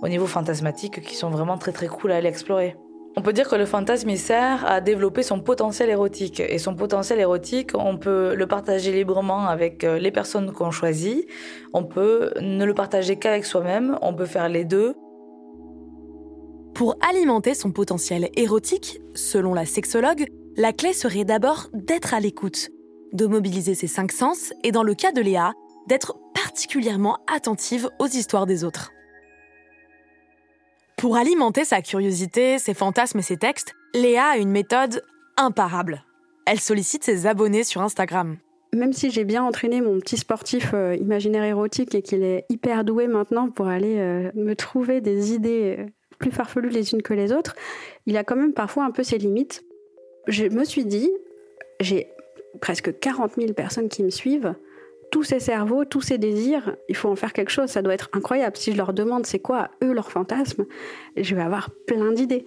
au 0.03 0.09
niveau 0.09 0.27
fantasmatique 0.27 1.01
qui 1.03 1.17
sont 1.17 1.31
vraiment 1.31 1.59
très 1.59 1.73
très 1.73 1.89
cool 1.89 2.13
à 2.13 2.17
aller 2.17 2.29
explorer. 2.29 2.77
On 3.17 3.23
peut 3.23 3.33
dire 3.33 3.49
que 3.49 3.55
le 3.55 3.65
fantasme 3.65 4.11
il 4.11 4.19
sert 4.19 4.67
à 4.67 4.81
développer 4.81 5.23
son 5.23 5.41
potentiel 5.41 5.89
érotique 5.89 6.41
et 6.41 6.59
son 6.59 6.75
potentiel 6.75 7.21
érotique, 7.21 7.71
on 7.75 7.97
peut 7.97 8.35
le 8.35 8.47
partager 8.47 8.91
librement 8.93 9.47
avec 9.47 9.85
euh, 9.85 9.99
les 9.99 10.11
personnes 10.11 10.53
qu'on 10.53 10.73
choisit, 10.73 11.27
on 11.73 11.85
peut 11.85 12.33
ne 12.41 12.65
le 12.65 12.75
partager 12.75 13.17
qu'avec 13.17 13.45
soi-même, 13.45 13.99
on 14.03 14.15
peut 14.15 14.27
faire 14.27 14.49
les 14.49 14.65
deux. 14.65 14.95
Pour 16.75 16.97
alimenter 17.09 17.55
son 17.55 17.71
potentiel 17.71 18.31
érotique, 18.35 19.01
selon 19.15 19.55
la 19.55 19.65
sexologue, 19.65 20.27
la 20.57 20.73
clé 20.73 20.93
serait 20.93 21.25
d'abord 21.25 21.69
d'être 21.73 22.15
à 22.15 22.21
l'écoute, 22.21 22.71
de 23.13 23.27
mobiliser 23.27 23.77
ses 23.77 23.87
cinq 23.87 24.11
sens 24.11 24.53
et 24.65 24.73
dans 24.73 24.83
le 24.83 24.95
cas 24.95 25.13
de 25.13 25.21
Léa, 25.21 25.53
d'être 25.87 26.17
particulièrement 26.35 27.19
attentive 27.33 27.89
aux 28.01 28.07
histoires 28.09 28.47
des 28.47 28.65
autres. 28.65 28.94
Pour 31.05 31.19
alimenter 31.19 31.67
sa 31.67 31.83
curiosité, 31.83 32.59
ses 32.59 32.73
fantasmes 32.73 33.19
et 33.19 33.23
ses 33.23 33.37
textes, 33.37 33.75
Léa 33.93 34.25
a 34.25 34.37
une 34.39 34.51
méthode 34.51 35.03
imparable. 35.37 36.03
Elle 36.47 36.59
sollicite 36.59 37.05
ses 37.05 37.27
abonnés 37.27 37.63
sur 37.63 37.83
Instagram. 37.83 38.39
Même 38.73 38.95
si 38.95 39.11
j'ai 39.11 39.25
bien 39.25 39.45
entraîné 39.45 39.83
mon 39.83 40.01
petit 40.01 40.17
sportif 40.17 40.71
euh, 40.73 40.97
imaginaire 40.97 41.45
érotique 41.45 41.95
et 41.95 42.01
qu'il 42.01 42.23
est 42.23 42.47
hyper 42.49 42.85
doué 42.85 43.07
maintenant 43.07 43.51
pour 43.51 43.69
aller 43.69 43.99
euh, 43.99 44.31
me 44.35 44.55
trouver 44.55 45.03
des 45.03 45.35
idées 45.35 45.77
euh, 45.79 45.87
plus 46.19 46.31
farfelues 46.31 46.71
les 46.71 46.95
unes 46.95 47.03
que 47.03 47.13
les 47.13 47.35
autres, 47.35 47.55
il 48.07 48.17
a 48.17 48.25
quand 48.25 48.37
même 48.37 48.55
parfois 48.55 48.87
un 48.87 48.91
peu 48.91 49.03
ses 49.03 49.19
limites. 49.19 49.63
Je 50.27 50.47
me 50.47 50.65
suis 50.65 50.87
dit, 50.87 51.11
j'ai 51.81 52.09
presque 52.63 52.99
40 52.99 53.35
000 53.35 53.53
personnes 53.53 53.91
qui 53.91 54.03
me 54.05 54.11
suivent 54.11 54.55
tous 55.11 55.23
ces 55.23 55.41
cerveaux, 55.41 55.85
tous 55.85 56.01
ces 56.01 56.19
désirs, 56.19 56.77
il 56.89 56.97
faut 56.97 57.09
en 57.09 57.17
faire 57.17 57.33
quelque 57.33 57.51
chose, 57.51 57.69
ça 57.71 57.83
doit 57.83 57.95
être 57.95 58.11
incroyable. 58.13 58.57
Si 58.57 58.73
je 58.73 58.77
leur 58.77 58.93
demande 58.93 59.27
c'est 59.27 59.39
quoi, 59.39 59.71
eux, 59.83 59.93
leur 59.93 60.11
fantasme, 60.11 60.65
je 61.17 61.35
vais 61.35 61.43
avoir 61.43 61.71
plein 61.87 62.13
d'idées. 62.13 62.45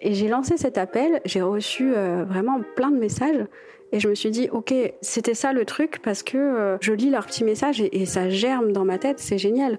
Et 0.00 0.14
j'ai 0.14 0.28
lancé 0.28 0.56
cet 0.56 0.78
appel, 0.78 1.20
j'ai 1.24 1.42
reçu 1.42 1.94
euh, 1.94 2.24
vraiment 2.24 2.60
plein 2.74 2.90
de 2.90 2.98
messages. 2.98 3.44
Et 3.92 4.00
je 4.00 4.08
me 4.08 4.14
suis 4.14 4.30
dit, 4.30 4.48
ok, 4.50 4.74
c'était 5.00 5.34
ça 5.34 5.52
le 5.52 5.64
truc 5.64 6.00
parce 6.02 6.22
que 6.22 6.36
euh, 6.36 6.76
je 6.80 6.92
lis 6.92 7.10
leurs 7.10 7.26
petits 7.26 7.44
messages 7.44 7.80
et 7.80 8.06
ça 8.06 8.28
germe 8.28 8.72
dans 8.72 8.84
ma 8.84 8.98
tête, 8.98 9.20
c'est 9.20 9.38
génial. 9.38 9.78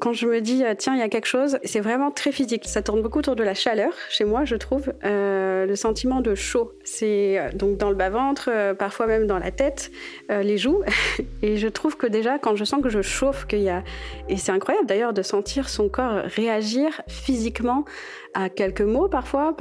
Quand 0.00 0.14
je 0.14 0.26
me 0.26 0.40
dis, 0.40 0.64
euh, 0.64 0.74
tiens, 0.76 0.94
il 0.94 0.98
y 0.98 1.02
a 1.02 1.10
quelque 1.10 1.26
chose, 1.26 1.58
c'est 1.62 1.80
vraiment 1.80 2.10
très 2.10 2.32
physique. 2.32 2.66
Ça 2.66 2.80
tourne 2.80 3.02
beaucoup 3.02 3.18
autour 3.18 3.36
de 3.36 3.42
la 3.42 3.52
chaleur, 3.52 3.92
chez 4.08 4.24
moi, 4.24 4.46
je 4.46 4.56
trouve. 4.56 4.94
Euh, 5.04 5.66
le 5.66 5.76
sentiment 5.76 6.22
de 6.22 6.34
chaud. 6.34 6.72
C'est 6.84 7.38
euh, 7.38 7.50
donc 7.52 7.76
dans 7.76 7.90
le 7.90 7.96
bas-ventre, 7.96 8.50
parfois 8.78 9.06
même 9.06 9.26
dans 9.26 9.38
la 9.38 9.50
tête, 9.50 9.90
les 10.30 10.56
joues. 10.56 10.82
Et 11.42 11.58
je 11.58 11.68
trouve 11.68 11.98
que 11.98 12.06
déjà, 12.06 12.38
quand 12.38 12.56
je 12.56 12.64
sens 12.64 12.82
que 12.82 12.88
je 12.88 13.02
chauffe, 13.02 13.46
qu'il 13.46 13.60
y 13.60 13.68
a. 13.68 13.84
Et 14.30 14.38
c'est 14.38 14.52
incroyable 14.52 14.86
d'ailleurs 14.86 15.12
de 15.12 15.22
sentir 15.22 15.68
son 15.68 15.90
corps 15.90 16.22
réagir 16.24 17.02
physiquement 17.06 17.84
à 18.32 18.48
quelques 18.48 18.80
mots 18.80 19.08
parfois, 19.08 19.54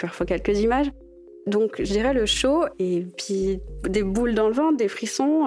parfois 0.00 0.26
quelques 0.26 0.58
images. 0.58 0.90
Donc 1.46 1.74
je 1.78 1.92
dirais 1.92 2.14
le 2.14 2.26
chaud 2.26 2.64
et 2.78 3.06
puis 3.16 3.60
des 3.84 4.02
boules 4.02 4.34
dans 4.34 4.48
le 4.48 4.54
ventre, 4.54 4.76
des 4.76 4.88
frissons. 4.88 5.46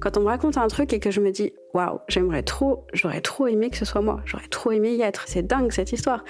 Quand 0.00 0.16
on 0.16 0.20
me 0.20 0.26
raconte 0.26 0.56
un 0.56 0.68
truc 0.68 0.92
et 0.92 1.00
que 1.00 1.10
je 1.10 1.20
me 1.20 1.30
dis 1.30 1.52
waouh, 1.74 1.98
j'aimerais 2.08 2.42
trop, 2.42 2.86
j'aurais 2.92 3.20
trop 3.20 3.46
aimé 3.46 3.68
que 3.68 3.76
ce 3.76 3.84
soit 3.84 4.00
moi, 4.00 4.20
j'aurais 4.24 4.48
trop 4.48 4.70
aimé 4.70 4.94
y 4.94 5.02
être. 5.02 5.24
C'est 5.26 5.42
dingue 5.42 5.72
cette 5.72 5.92
histoire. 5.92 6.24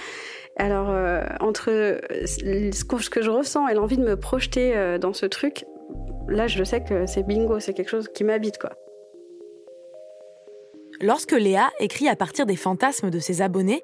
Alors 0.57 0.90
euh, 0.90 1.24
entre 1.40 2.00
ce 2.24 3.11
que 3.11 3.22
je 3.22 3.30
ressens 3.30 3.68
et 3.68 3.74
l'envie 3.74 3.96
de 3.96 4.04
me 4.04 4.16
projeter 4.16 4.76
euh, 4.76 4.98
dans 4.98 5.12
ce 5.12 5.26
truc, 5.26 5.64
là 6.28 6.46
je 6.46 6.64
sais 6.64 6.83
que 6.83 7.07
c'est 7.07 7.24
bingo, 7.24 7.61
c'est 7.61 7.74
quelque 7.74 7.90
chose 7.90 8.09
qui 8.14 8.24
m'habite 8.24 8.59
quoi. 8.59 8.70
Lorsque 11.00 11.33
Léa 11.33 11.70
écrit 11.80 12.09
à 12.09 12.14
partir 12.14 12.46
des 12.46 12.57
fantasmes 12.57 13.11
de 13.11 13.18
ses 13.18 13.42
abonnés, 13.42 13.83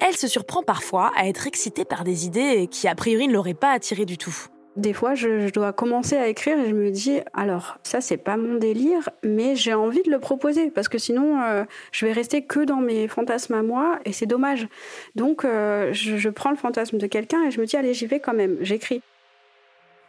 elle 0.00 0.16
se 0.16 0.28
surprend 0.28 0.62
parfois 0.62 1.10
à 1.16 1.26
être 1.26 1.46
excitée 1.46 1.84
par 1.84 2.04
des 2.04 2.26
idées 2.26 2.68
qui 2.70 2.86
a 2.86 2.94
priori 2.94 3.26
ne 3.26 3.32
l'auraient 3.32 3.54
pas 3.54 3.72
attirée 3.72 4.04
du 4.04 4.16
tout. 4.16 4.46
Des 4.76 4.92
fois, 4.92 5.14
je, 5.14 5.50
dois 5.50 5.72
commencer 5.72 6.16
à 6.16 6.28
écrire 6.28 6.58
et 6.58 6.68
je 6.68 6.74
me 6.74 6.90
dis, 6.90 7.20
alors 7.32 7.78
ça 7.82 8.02
c'est 8.02 8.18
pas 8.18 8.36
mon 8.36 8.56
délire, 8.56 9.08
mais 9.22 9.56
j'ai 9.56 9.72
envie 9.72 10.02
de 10.02 10.10
le 10.10 10.18
proposer 10.18 10.70
parce 10.70 10.88
que 10.88 10.98
sinon 10.98 11.40
euh, 11.40 11.64
je 11.92 12.04
vais 12.04 12.12
rester 12.12 12.42
que 12.42 12.60
dans 12.60 12.76
mes 12.76 13.08
fantasmes 13.08 13.54
à 13.54 13.62
moi 13.62 13.98
et 14.04 14.12
c'est 14.12 14.26
dommage. 14.26 14.68
Donc 15.14 15.44
euh, 15.44 15.94
je, 15.94 16.18
je 16.18 16.28
prends 16.28 16.50
le 16.50 16.56
fantasme 16.56 16.98
de 16.98 17.06
quelqu'un 17.06 17.42
et 17.44 17.50
je 17.50 17.58
me 17.58 17.64
dis, 17.64 17.76
allez 17.76 17.94
j'y 17.94 18.06
vais 18.06 18.20
quand 18.20 18.34
même, 18.34 18.58
j'écris. 18.60 19.00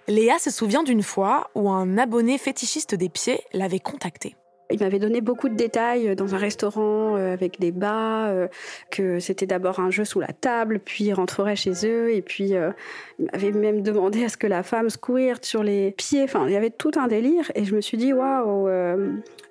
Léa 0.09 0.37
se 0.39 0.51
souvient 0.51 0.83
d'une 0.83 1.03
fois 1.03 1.49
où 1.55 1.69
un 1.69 1.97
abonné 1.97 2.37
fétichiste 2.37 2.93
des 2.95 3.09
pieds 3.09 3.41
l'avait 3.53 3.79
contactée. 3.79 4.35
Il 4.69 4.79
m'avait 4.79 4.99
donné 4.99 5.21
beaucoup 5.21 5.47
de 5.47 5.55
détails 5.55 6.15
dans 6.15 6.35
un 6.35 6.37
restaurant 6.37 7.15
euh, 7.15 7.33
avec 7.33 7.59
des 7.59 7.71
bas, 7.71 8.27
euh, 8.27 8.47
que 8.91 9.19
c'était 9.19 9.45
d'abord 9.45 9.79
un 9.79 9.91
jeu 9.91 10.03
sous 10.03 10.19
la 10.19 10.27
table, 10.27 10.79
puis 10.83 11.05
il 11.05 11.13
rentrerait 11.13 11.55
chez 11.55 11.85
eux, 11.85 12.13
et 12.13 12.21
puis 12.21 12.53
euh, 12.53 12.71
il 13.17 13.29
m'avait 13.31 13.51
même 13.51 13.81
demandé 13.81 14.25
à 14.25 14.29
ce 14.29 14.35
que 14.35 14.47
la 14.47 14.63
femme 14.63 14.89
squirte 14.89 15.45
sur 15.45 15.63
les 15.63 15.91
pieds. 15.91 16.23
Enfin, 16.23 16.45
il 16.47 16.53
y 16.53 16.57
avait 16.57 16.69
tout 16.69 16.91
un 16.97 17.07
délire, 17.07 17.49
et 17.55 17.63
je 17.63 17.75
me 17.75 17.81
suis 17.81 17.97
dit 17.97 18.11
waouh, 18.11 18.69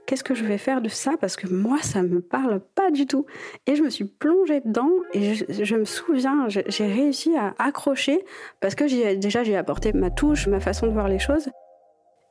qu'est-ce 0.04 0.24
que 0.24 0.34
je 0.34 0.44
vais 0.44 0.58
faire 0.58 0.82
de 0.82 0.88
ça? 0.88 1.12
Parce 1.20 1.36
que 1.36 1.48
moi, 1.48 1.78
ça 1.82 2.02
me 2.02 2.20
parle 2.20 2.60
pas 2.60 2.90
du 2.90 3.06
tout. 3.06 3.26
Et 3.66 3.74
je 3.74 3.82
me 3.82 3.90
suis 3.90 4.04
plongée 4.04 4.60
dedans, 4.60 4.90
et 5.14 5.34
je 5.34 5.76
me 5.76 5.84
souviens, 5.84 6.46
j'ai 6.48 6.86
réussi 6.86 7.34
à 7.36 7.54
accrocher 7.58 8.24
parce 8.60 8.74
que 8.74 9.14
déjà 9.14 9.42
j'ai 9.44 9.56
apporté 9.56 9.92
ma 9.92 10.10
touche, 10.10 10.46
ma 10.46 10.60
façon 10.60 10.86
de 10.86 10.92
voir 10.92 11.08
les 11.08 11.18
choses. 11.18 11.48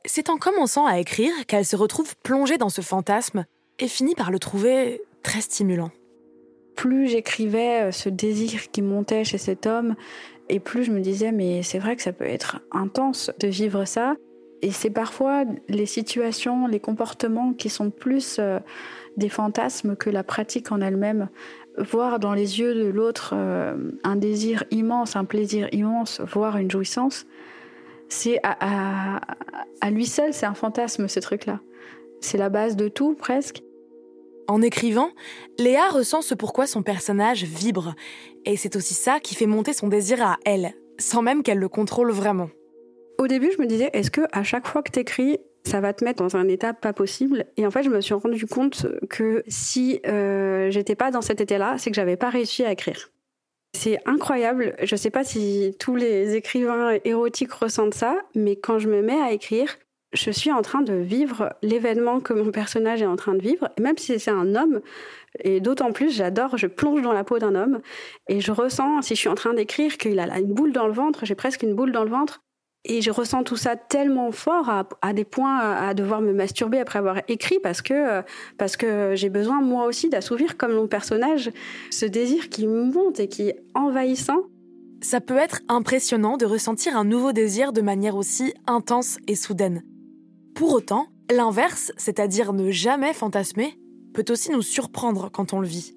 C'est 0.06 0.30
en 0.30 0.38
commençant 0.38 0.86
à 0.86 0.98
écrire 0.98 1.32
qu'elle 1.46 1.64
se 1.64 1.76
retrouve 1.76 2.14
plongée 2.22 2.58
dans 2.58 2.68
ce 2.68 2.80
fantasme 2.80 3.44
et 3.78 3.88
finit 3.88 4.14
par 4.14 4.30
le 4.30 4.38
trouver 4.38 5.02
très 5.22 5.40
stimulant. 5.40 5.90
Plus 6.76 7.08
j'écrivais 7.08 7.82
euh, 7.82 7.92
ce 7.92 8.08
désir 8.08 8.70
qui 8.70 8.82
montait 8.82 9.24
chez 9.24 9.38
cet 9.38 9.66
homme, 9.66 9.96
et 10.48 10.60
plus 10.60 10.84
je 10.84 10.92
me 10.92 11.00
disais, 11.00 11.32
mais 11.32 11.62
c'est 11.62 11.78
vrai 11.78 11.96
que 11.96 12.02
ça 12.02 12.12
peut 12.12 12.24
être 12.24 12.60
intense 12.70 13.30
de 13.40 13.48
vivre 13.48 13.84
ça. 13.84 14.14
Et 14.62 14.70
c'est 14.70 14.90
parfois 14.90 15.44
les 15.68 15.86
situations, 15.86 16.66
les 16.66 16.80
comportements 16.80 17.52
qui 17.52 17.68
sont 17.68 17.90
plus 17.90 18.36
euh, 18.38 18.60
des 19.16 19.28
fantasmes 19.28 19.96
que 19.96 20.08
la 20.08 20.22
pratique 20.22 20.70
en 20.72 20.80
elle-même. 20.80 21.28
Voir 21.78 22.20
dans 22.20 22.32
les 22.32 22.60
yeux 22.60 22.74
de 22.74 22.86
l'autre 22.86 23.34
euh, 23.34 23.76
un 24.04 24.16
désir 24.16 24.64
immense, 24.70 25.16
un 25.16 25.24
plaisir 25.24 25.68
immense, 25.72 26.20
voir 26.20 26.56
une 26.56 26.70
jouissance, 26.70 27.26
c'est 28.08 28.38
à, 28.42 29.20
à 29.80 29.90
lui 29.90 30.06
seul, 30.06 30.32
c'est 30.32 30.46
un 30.46 30.54
fantasme 30.54 31.08
ce 31.08 31.20
truc-là. 31.20 31.60
C'est 32.20 32.38
la 32.38 32.48
base 32.48 32.76
de 32.76 32.88
tout 32.88 33.14
presque. 33.14 33.62
En 34.48 34.62
écrivant, 34.62 35.10
Léa 35.58 35.88
ressent 35.88 36.22
ce 36.22 36.34
pourquoi 36.34 36.66
son 36.66 36.82
personnage 36.82 37.44
vibre. 37.44 37.94
Et 38.44 38.56
c'est 38.56 38.76
aussi 38.76 38.94
ça 38.94 39.18
qui 39.18 39.34
fait 39.34 39.46
monter 39.46 39.72
son 39.72 39.88
désir 39.88 40.22
à 40.22 40.36
elle, 40.44 40.72
sans 40.98 41.22
même 41.22 41.42
qu'elle 41.42 41.58
le 41.58 41.68
contrôle 41.68 42.12
vraiment. 42.12 42.48
Au 43.18 43.26
début, 43.26 43.50
je 43.56 43.60
me 43.60 43.66
disais, 43.66 43.90
est-ce 43.92 44.10
que 44.10 44.20
à 44.32 44.44
chaque 44.44 44.68
fois 44.68 44.82
que 44.82 44.90
t'écris, 44.92 45.38
ça 45.64 45.80
va 45.80 45.92
te 45.92 46.04
mettre 46.04 46.22
dans 46.22 46.36
un 46.36 46.46
état 46.48 46.74
pas 46.74 46.92
possible? 46.92 47.46
Et 47.56 47.66
en 47.66 47.70
fait, 47.70 47.82
je 47.82 47.90
me 47.90 48.00
suis 48.00 48.14
rendu 48.14 48.46
compte 48.46 48.86
que 49.10 49.42
si 49.48 50.00
euh, 50.06 50.70
j'étais 50.70 50.94
pas 50.94 51.10
dans 51.10 51.22
cet 51.22 51.40
état-là, 51.40 51.76
c'est 51.78 51.90
que 51.90 51.96
j'avais 51.96 52.16
pas 52.16 52.30
réussi 52.30 52.64
à 52.64 52.70
écrire. 52.70 53.10
C'est 53.78 53.98
incroyable. 54.06 54.74
Je 54.82 54.96
sais 54.96 55.10
pas 55.10 55.22
si 55.22 55.76
tous 55.78 55.96
les 55.96 56.34
écrivains 56.34 56.96
érotiques 57.04 57.52
ressentent 57.52 57.92
ça, 57.92 58.16
mais 58.34 58.56
quand 58.56 58.78
je 58.78 58.88
me 58.88 59.02
mets 59.02 59.20
à 59.20 59.32
écrire, 59.32 59.76
je 60.14 60.30
suis 60.30 60.50
en 60.50 60.62
train 60.62 60.80
de 60.80 60.94
vivre 60.94 61.52
l'événement 61.62 62.20
que 62.20 62.32
mon 62.32 62.50
personnage 62.50 63.02
est 63.02 63.06
en 63.06 63.16
train 63.16 63.34
de 63.34 63.42
vivre, 63.42 63.68
même 63.78 63.98
si 63.98 64.18
c'est 64.18 64.30
un 64.30 64.54
homme. 64.54 64.80
Et 65.40 65.60
d'autant 65.60 65.92
plus, 65.92 66.10
j'adore, 66.10 66.56
je 66.56 66.66
plonge 66.66 67.02
dans 67.02 67.12
la 67.12 67.22
peau 67.22 67.38
d'un 67.38 67.54
homme 67.54 67.82
et 68.28 68.40
je 68.40 68.50
ressens, 68.50 69.02
si 69.02 69.14
je 69.14 69.20
suis 69.20 69.28
en 69.28 69.34
train 69.34 69.52
d'écrire, 69.52 69.98
qu'il 69.98 70.18
a 70.20 70.38
une 70.38 70.54
boule 70.54 70.72
dans 70.72 70.86
le 70.86 70.94
ventre, 70.94 71.26
j'ai 71.26 71.34
presque 71.34 71.62
une 71.62 71.74
boule 71.74 71.92
dans 71.92 72.04
le 72.04 72.10
ventre. 72.10 72.45
Et 72.88 73.02
je 73.02 73.10
ressens 73.10 73.42
tout 73.42 73.56
ça 73.56 73.74
tellement 73.74 74.30
fort 74.30 74.70
à, 75.02 75.12
des 75.12 75.24
points 75.24 75.58
à, 75.58 75.92
devoir 75.92 76.20
me 76.20 76.32
masturber 76.32 76.78
après 76.78 77.00
avoir 77.00 77.20
écrit 77.26 77.58
parce 77.60 77.82
que, 77.82 78.22
parce 78.58 78.76
que 78.76 79.14
j'ai 79.16 79.28
besoin 79.28 79.60
moi 79.60 79.86
aussi 79.86 80.08
d'assouvir 80.08 80.56
comme 80.56 80.72
mon 80.72 80.86
personnage 80.86 81.50
ce 81.90 82.06
désir 82.06 82.48
qui 82.48 82.68
monte 82.68 83.18
et 83.18 83.26
qui 83.26 83.48
est 83.48 83.60
envahissant. 83.74 84.44
Ça 85.02 85.20
peut 85.20 85.36
être 85.36 85.62
impressionnant 85.68 86.36
de 86.36 86.46
ressentir 86.46 86.96
un 86.96 87.04
nouveau 87.04 87.32
désir 87.32 87.72
de 87.72 87.80
manière 87.80 88.16
aussi 88.16 88.54
intense 88.68 89.18
et 89.26 89.34
soudaine. 89.34 89.82
Pour 90.54 90.72
autant, 90.72 91.08
l'inverse, 91.28 91.90
c'est-à-dire 91.96 92.52
ne 92.52 92.70
jamais 92.70 93.12
fantasmer, 93.12 93.74
peut 94.14 94.24
aussi 94.30 94.52
nous 94.52 94.62
surprendre 94.62 95.28
quand 95.30 95.52
on 95.52 95.60
le 95.60 95.66
vit. 95.66 95.96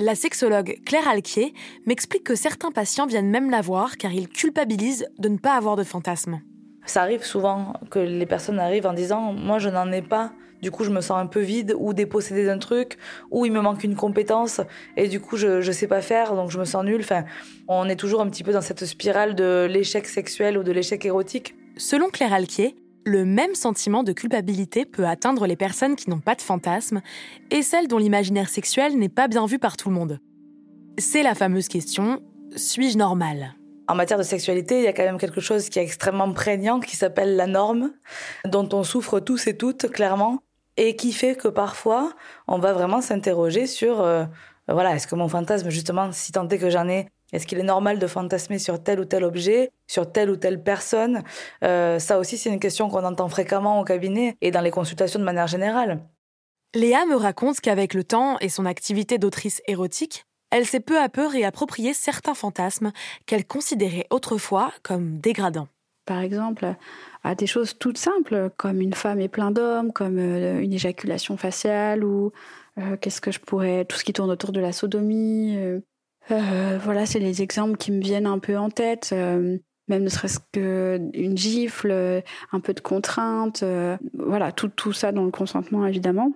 La 0.00 0.14
sexologue 0.14 0.78
Claire 0.86 1.08
Alquier 1.08 1.52
m'explique 1.84 2.22
que 2.22 2.36
certains 2.36 2.70
patients 2.70 3.06
viennent 3.06 3.30
même 3.30 3.50
la 3.50 3.60
voir 3.60 3.96
car 3.96 4.12
ils 4.12 4.28
culpabilisent 4.28 5.08
de 5.18 5.28
ne 5.28 5.38
pas 5.38 5.56
avoir 5.56 5.74
de 5.74 5.82
fantasmes. 5.82 6.40
Ça 6.86 7.02
arrive 7.02 7.24
souvent 7.24 7.72
que 7.90 7.98
les 7.98 8.24
personnes 8.24 8.60
arrivent 8.60 8.86
en 8.86 8.92
disant 8.92 9.32
Moi, 9.32 9.58
je 9.58 9.68
n'en 9.68 9.90
ai 9.90 10.00
pas, 10.00 10.30
du 10.62 10.70
coup, 10.70 10.84
je 10.84 10.90
me 10.90 11.00
sens 11.00 11.18
un 11.18 11.26
peu 11.26 11.40
vide 11.40 11.74
ou 11.76 11.94
dépossédée 11.94 12.46
d'un 12.46 12.58
truc, 12.58 12.96
ou 13.32 13.44
il 13.44 13.50
me 13.50 13.60
manque 13.60 13.82
une 13.82 13.96
compétence 13.96 14.60
et 14.96 15.08
du 15.08 15.18
coup, 15.18 15.36
je 15.36 15.66
ne 15.66 15.72
sais 15.72 15.88
pas 15.88 16.00
faire, 16.00 16.36
donc 16.36 16.52
je 16.52 16.60
me 16.60 16.64
sens 16.64 16.84
nulle. 16.84 17.00
Enfin, 17.00 17.24
on 17.66 17.88
est 17.88 17.96
toujours 17.96 18.20
un 18.20 18.30
petit 18.30 18.44
peu 18.44 18.52
dans 18.52 18.60
cette 18.60 18.84
spirale 18.86 19.34
de 19.34 19.66
l'échec 19.68 20.06
sexuel 20.06 20.58
ou 20.58 20.62
de 20.62 20.70
l'échec 20.70 21.04
érotique. 21.04 21.56
Selon 21.76 22.08
Claire 22.08 22.32
Alquier, 22.32 22.76
le 23.04 23.24
même 23.24 23.54
sentiment 23.54 24.02
de 24.02 24.12
culpabilité 24.12 24.84
peut 24.84 25.06
atteindre 25.06 25.46
les 25.46 25.56
personnes 25.56 25.96
qui 25.96 26.10
n'ont 26.10 26.20
pas 26.20 26.34
de 26.34 26.42
fantasmes 26.42 27.00
et 27.50 27.62
celles 27.62 27.88
dont 27.88 27.98
l'imaginaire 27.98 28.48
sexuel 28.48 28.98
n'est 28.98 29.08
pas 29.08 29.28
bien 29.28 29.46
vu 29.46 29.58
par 29.58 29.76
tout 29.76 29.88
le 29.88 29.94
monde. 29.94 30.20
C'est 30.98 31.22
la 31.22 31.34
fameuse 31.34 31.68
question 31.68 32.20
suis-je 32.56 32.96
normale 32.96 33.54
en 33.90 33.94
matière 33.94 34.18
de 34.18 34.22
sexualité, 34.22 34.80
il 34.80 34.84
y 34.84 34.86
a 34.86 34.92
quand 34.92 35.02
même 35.02 35.16
quelque 35.16 35.40
chose 35.40 35.70
qui 35.70 35.78
est 35.78 35.82
extrêmement 35.82 36.30
prégnant, 36.34 36.78
qui 36.78 36.94
s'appelle 36.94 37.36
la 37.36 37.46
norme, 37.46 37.90
dont 38.44 38.68
on 38.74 38.82
souffre 38.82 39.18
tous 39.18 39.46
et 39.46 39.56
toutes, 39.56 39.90
clairement, 39.90 40.42
et 40.76 40.94
qui 40.94 41.10
fait 41.10 41.36
que 41.36 41.48
parfois, 41.48 42.12
on 42.48 42.58
va 42.58 42.74
vraiment 42.74 43.00
s'interroger 43.00 43.66
sur, 43.66 44.02
euh, 44.02 44.26
voilà, 44.68 44.94
est-ce 44.94 45.06
que 45.06 45.14
mon 45.14 45.28
fantasme, 45.28 45.70
justement, 45.70 46.12
si 46.12 46.32
tant 46.32 46.46
est 46.48 46.58
que 46.58 46.68
j'en 46.68 46.86
ai, 46.86 47.08
est-ce 47.32 47.46
qu'il 47.46 47.58
est 47.58 47.64
normal 47.64 47.98
de 47.98 48.06
fantasmer 48.06 48.58
sur 48.58 48.82
tel 48.82 49.00
ou 49.00 49.04
tel 49.04 49.24
objet, 49.24 49.70
sur 49.86 50.10
telle 50.10 50.30
ou 50.30 50.36
telle 50.36 50.62
personne? 50.62 51.22
Euh, 51.62 51.98
Ça 51.98 52.18
aussi, 52.18 52.38
c'est 52.38 52.50
une 52.50 52.60
question 52.60 52.88
qu'on 52.88 53.04
entend 53.04 53.28
fréquemment 53.28 53.80
au 53.80 53.84
cabinet 53.84 54.36
et 54.40 54.50
dans 54.50 54.60
les 54.60 54.70
consultations 54.70 55.18
de 55.18 55.24
manière 55.24 55.46
générale. 55.46 56.00
Léa 56.74 57.06
me 57.06 57.16
raconte 57.16 57.60
qu'avec 57.60 57.94
le 57.94 58.04
temps 58.04 58.38
et 58.40 58.48
son 58.48 58.66
activité 58.66 59.18
d'autrice 59.18 59.62
érotique, 59.66 60.24
elle 60.50 60.66
s'est 60.66 60.80
peu 60.80 60.98
à 60.98 61.08
peu 61.08 61.26
réapproprié 61.26 61.92
certains 61.94 62.34
fantasmes 62.34 62.92
qu'elle 63.26 63.46
considérait 63.46 64.06
autrefois 64.10 64.72
comme 64.82 65.18
dégradants. 65.18 65.68
Par 66.06 66.20
exemple, 66.20 66.74
à 67.22 67.34
des 67.34 67.46
choses 67.46 67.76
toutes 67.78 67.98
simples, 67.98 68.50
comme 68.56 68.80
une 68.80 68.94
femme 68.94 69.20
et 69.20 69.28
plein 69.28 69.50
d'hommes, 69.50 69.92
comme 69.92 70.18
euh, 70.18 70.60
une 70.60 70.72
éjaculation 70.72 71.36
faciale, 71.36 72.02
ou 72.02 72.32
euh, 72.78 72.96
qu'est-ce 72.96 73.20
que 73.20 73.30
je 73.30 73.40
pourrais, 73.40 73.84
tout 73.84 73.96
ce 73.96 74.04
qui 74.04 74.14
tourne 74.14 74.30
autour 74.30 74.52
de 74.52 74.60
la 74.60 74.72
sodomie, 74.72 75.56
euh, 75.56 75.80
voilà, 76.28 77.06
c'est 77.06 77.18
les 77.18 77.42
exemples 77.42 77.76
qui 77.76 77.92
me 77.92 78.00
viennent 78.00 78.26
un 78.26 78.38
peu 78.38 78.56
en 78.56 78.70
tête. 78.70 79.10
Euh, 79.12 79.58
même 79.88 80.02
ne 80.02 80.08
serait-ce 80.08 80.40
qu'une 80.52 81.38
gifle, 81.38 81.90
euh, 81.90 82.20
un 82.52 82.60
peu 82.60 82.74
de 82.74 82.80
contrainte, 82.80 83.64
voilà, 84.14 84.52
tout, 84.52 84.68
tout 84.68 84.92
ça 84.92 85.12
dans 85.12 85.24
le 85.24 85.30
consentement 85.30 85.86
évidemment. 85.86 86.32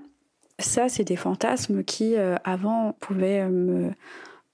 Ça, 0.59 0.89
c'est 0.89 1.05
des 1.05 1.17
fantasmes 1.17 1.83
qui, 1.83 2.15
avant, 2.45 2.97
pouvaient 3.01 3.49
me, 3.49 3.91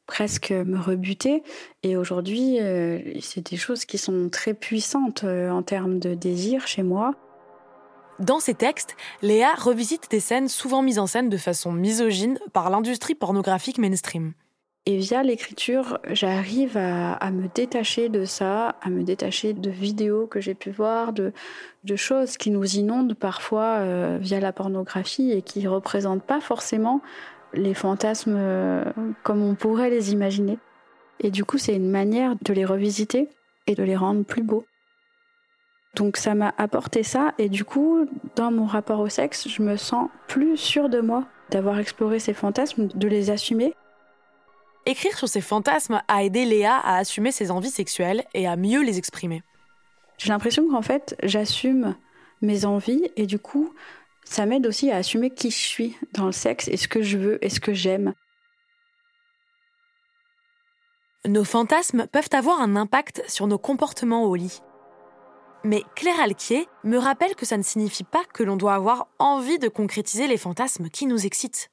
presque 0.06 0.52
me 0.52 0.78
rebuter. 0.78 1.42
Et 1.82 1.96
aujourd'hui, 1.96 2.58
c'est 3.20 3.50
des 3.50 3.56
choses 3.56 3.84
qui 3.84 3.98
sont 3.98 4.30
très 4.30 4.54
puissantes 4.54 5.24
en 5.24 5.62
termes 5.62 5.98
de 5.98 6.14
désir 6.14 6.66
chez 6.66 6.82
moi. 6.82 7.14
Dans 8.20 8.40
ces 8.40 8.54
textes, 8.54 8.96
Léa 9.22 9.54
revisite 9.54 10.10
des 10.10 10.18
scènes 10.20 10.48
souvent 10.48 10.82
mises 10.82 10.98
en 10.98 11.06
scène 11.06 11.28
de 11.28 11.36
façon 11.36 11.70
misogyne 11.70 12.38
par 12.52 12.68
l'industrie 12.68 13.14
pornographique 13.14 13.78
mainstream. 13.78 14.32
Et 14.88 14.96
via 14.96 15.22
l'écriture, 15.22 15.98
j'arrive 16.08 16.78
à, 16.78 17.30
me 17.30 17.46
détacher 17.54 18.08
de 18.08 18.24
ça, 18.24 18.70
à 18.80 18.88
me 18.88 19.02
détacher 19.02 19.52
de 19.52 19.68
vidéos 19.68 20.26
que 20.26 20.40
j'ai 20.40 20.54
pu 20.54 20.70
voir, 20.70 21.12
de, 21.12 21.30
choses 21.94 22.38
qui 22.38 22.50
nous 22.50 22.64
inondent 22.64 23.12
parfois 23.12 23.80
euh, 23.80 24.16
via 24.18 24.40
la 24.40 24.50
pornographie 24.50 25.30
et 25.30 25.42
qui 25.42 25.62
ne 25.62 25.68
représentent 25.68 26.22
pas 26.22 26.40
forcément 26.40 27.02
les 27.52 27.74
fantasmes 27.74 28.36
euh, 28.38 28.82
comme 29.24 29.42
on 29.42 29.54
pourrait 29.54 29.90
les 29.90 30.14
imaginer. 30.14 30.56
Et 31.20 31.30
du 31.30 31.44
coup, 31.44 31.58
c'est 31.58 31.76
une 31.76 31.90
manière 31.90 32.36
de 32.40 32.54
les 32.54 32.64
revisiter 32.64 33.28
et 33.66 33.74
de 33.74 33.82
les 33.82 33.96
rendre 33.96 34.24
plus 34.24 34.42
beaux. 34.42 34.64
Donc 35.96 36.16
ça 36.16 36.34
m'a 36.34 36.54
apporté 36.56 37.02
ça 37.02 37.34
et 37.36 37.50
du 37.50 37.66
coup, 37.66 38.08
dans 38.36 38.50
mon 38.50 38.64
rapport 38.64 39.00
au 39.00 39.10
sexe, 39.10 39.50
je 39.50 39.60
me 39.60 39.76
sens 39.76 40.08
plus 40.28 40.56
sûre 40.56 40.88
de 40.88 41.02
moi, 41.02 41.26
d'avoir 41.50 41.78
exploré 41.78 42.18
ces 42.20 42.32
fantasmes, 42.32 42.88
de 42.94 43.06
les 43.06 43.28
assumer 43.28 43.74
Écrire 44.86 45.18
sur 45.18 45.28
ses 45.28 45.40
fantasmes 45.40 46.00
a 46.08 46.24
aidé 46.24 46.44
Léa 46.44 46.76
à 46.76 46.96
assumer 46.96 47.32
ses 47.32 47.50
envies 47.50 47.70
sexuelles 47.70 48.24
et 48.34 48.46
à 48.46 48.56
mieux 48.56 48.82
les 48.82 48.98
exprimer. 48.98 49.42
J'ai 50.18 50.30
l'impression 50.30 50.68
qu'en 50.68 50.82
fait, 50.82 51.16
j'assume 51.22 51.94
mes 52.42 52.64
envies 52.64 53.10
et 53.16 53.26
du 53.26 53.38
coup, 53.38 53.74
ça 54.24 54.46
m'aide 54.46 54.66
aussi 54.66 54.90
à 54.90 54.96
assumer 54.96 55.30
qui 55.30 55.50
je 55.50 55.56
suis 55.56 55.96
dans 56.12 56.26
le 56.26 56.32
sexe 56.32 56.68
et 56.68 56.76
ce 56.76 56.88
que 56.88 57.02
je 57.02 57.18
veux 57.18 57.44
et 57.44 57.50
ce 57.50 57.60
que 57.60 57.72
j'aime. 57.72 58.14
Nos 61.26 61.44
fantasmes 61.44 62.06
peuvent 62.06 62.30
avoir 62.32 62.60
un 62.60 62.76
impact 62.76 63.22
sur 63.28 63.46
nos 63.46 63.58
comportements 63.58 64.24
au 64.24 64.34
lit. 64.34 64.60
Mais 65.64 65.82
Claire 65.96 66.20
Alquier 66.20 66.68
me 66.84 66.96
rappelle 66.96 67.34
que 67.34 67.44
ça 67.44 67.56
ne 67.56 67.62
signifie 67.62 68.04
pas 68.04 68.22
que 68.32 68.42
l'on 68.42 68.56
doit 68.56 68.74
avoir 68.74 69.08
envie 69.18 69.58
de 69.58 69.68
concrétiser 69.68 70.26
les 70.28 70.36
fantasmes 70.36 70.88
qui 70.88 71.06
nous 71.06 71.26
excitent. 71.26 71.70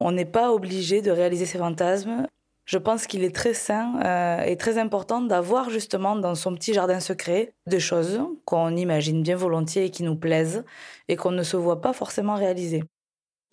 On 0.00 0.12
n'est 0.12 0.24
pas 0.24 0.52
obligé 0.52 1.02
de 1.02 1.10
réaliser 1.10 1.46
ces 1.46 1.58
fantasmes. 1.58 2.26
Je 2.64 2.78
pense 2.78 3.06
qu'il 3.06 3.24
est 3.24 3.34
très 3.34 3.54
sain 3.54 4.00
euh, 4.04 4.42
et 4.42 4.56
très 4.56 4.78
important 4.78 5.20
d'avoir 5.20 5.68
justement 5.68 6.16
dans 6.16 6.34
son 6.34 6.54
petit 6.54 6.72
jardin 6.72 6.98
secret 6.98 7.52
des 7.66 7.80
choses 7.80 8.22
qu'on 8.46 8.74
imagine 8.74 9.22
bien 9.22 9.36
volontiers 9.36 9.84
et 9.84 9.90
qui 9.90 10.02
nous 10.02 10.16
plaisent 10.16 10.64
et 11.08 11.16
qu'on 11.16 11.30
ne 11.30 11.42
se 11.42 11.58
voit 11.58 11.82
pas 11.82 11.92
forcément 11.92 12.36
réaliser. 12.36 12.82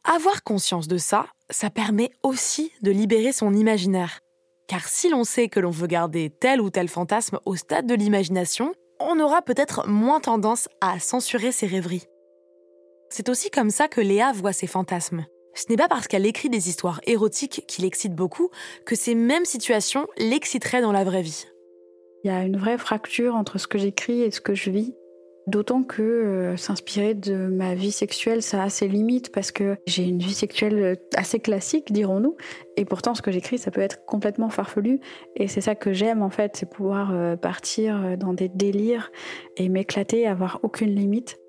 Avoir 0.04 0.43
conscience 0.43 0.88
de 0.88 0.97
ça, 0.97 1.25
ça 1.49 1.69
permet 1.69 2.12
aussi 2.23 2.71
de 2.82 2.91
libérer 2.91 3.34
son 3.34 3.54
imaginaire. 3.54 4.19
Car 4.67 4.88
si 4.88 5.10
l'on 5.10 5.25
sait 5.25 5.49
que 5.49 5.60
l'on 5.60 5.69
veut 5.69 5.88
garder 5.88 6.30
tel 6.30 6.62
ou 6.62 6.69
tel 6.69 6.88
fantasme 6.88 7.39
au 7.45 7.56
stade 7.56 7.86
de 7.86 7.93
l'imagination, 7.93 8.73
on 8.99 9.19
aura 9.19 9.41
peut-être 9.41 9.88
moins 9.88 10.21
tendance 10.21 10.69
à 10.80 10.99
censurer 10.99 11.51
ses 11.51 11.67
rêveries. 11.67 12.08
C'est 13.10 13.27
aussi 13.27 13.49
comme 13.49 13.69
ça 13.69 13.89
que 13.89 13.99
Léa 13.99 14.32
voit 14.32 14.54
ses 14.54 14.67
fantasmes. 14.67 15.25
Ce 15.53 15.65
n'est 15.69 15.77
pas 15.77 15.87
parce 15.87 16.07
qu'elle 16.07 16.25
écrit 16.25 16.49
des 16.49 16.69
histoires 16.69 17.01
érotiques 17.05 17.63
qui 17.67 17.81
l'excitent 17.81 18.15
beaucoup 18.15 18.49
que 18.85 18.95
ces 18.95 19.15
mêmes 19.15 19.45
situations 19.45 20.07
l'exciteraient 20.17 20.81
dans 20.81 20.91
la 20.91 21.03
vraie 21.03 21.21
vie. 21.21 21.45
Il 22.23 22.27
y 22.27 22.33
a 22.33 22.43
une 22.43 22.57
vraie 22.57 22.77
fracture 22.77 23.35
entre 23.35 23.57
ce 23.57 23.67
que 23.67 23.77
j'écris 23.77 24.21
et 24.21 24.31
ce 24.31 24.41
que 24.41 24.53
je 24.53 24.69
vis. 24.69 24.93
D'autant 25.47 25.81
que 25.81 26.03
euh, 26.03 26.55
s'inspirer 26.55 27.15
de 27.15 27.47
ma 27.47 27.73
vie 27.73 27.91
sexuelle, 27.91 28.43
ça 28.43 28.61
a 28.61 28.69
ses 28.69 28.87
limites 28.87 29.31
parce 29.31 29.51
que 29.51 29.75
j'ai 29.87 30.03
une 30.03 30.19
vie 30.19 30.35
sexuelle 30.35 30.97
assez 31.15 31.39
classique, 31.39 31.91
dirons-nous. 31.91 32.37
Et 32.77 32.85
pourtant, 32.85 33.15
ce 33.15 33.23
que 33.23 33.31
j'écris, 33.31 33.57
ça 33.57 33.71
peut 33.71 33.81
être 33.81 34.05
complètement 34.05 34.49
farfelu. 34.49 34.99
Et 35.35 35.47
c'est 35.47 35.61
ça 35.61 35.73
que 35.73 35.93
j'aime 35.93 36.21
en 36.21 36.29
fait, 36.29 36.55
c'est 36.55 36.69
pouvoir 36.69 37.11
euh, 37.11 37.35
partir 37.37 38.05
euh, 38.05 38.15
dans 38.17 38.33
des 38.33 38.49
délires 38.49 39.11
et 39.57 39.67
m'éclater, 39.67 40.27
avoir 40.27 40.59
aucune 40.61 40.95
limite. 40.95 41.40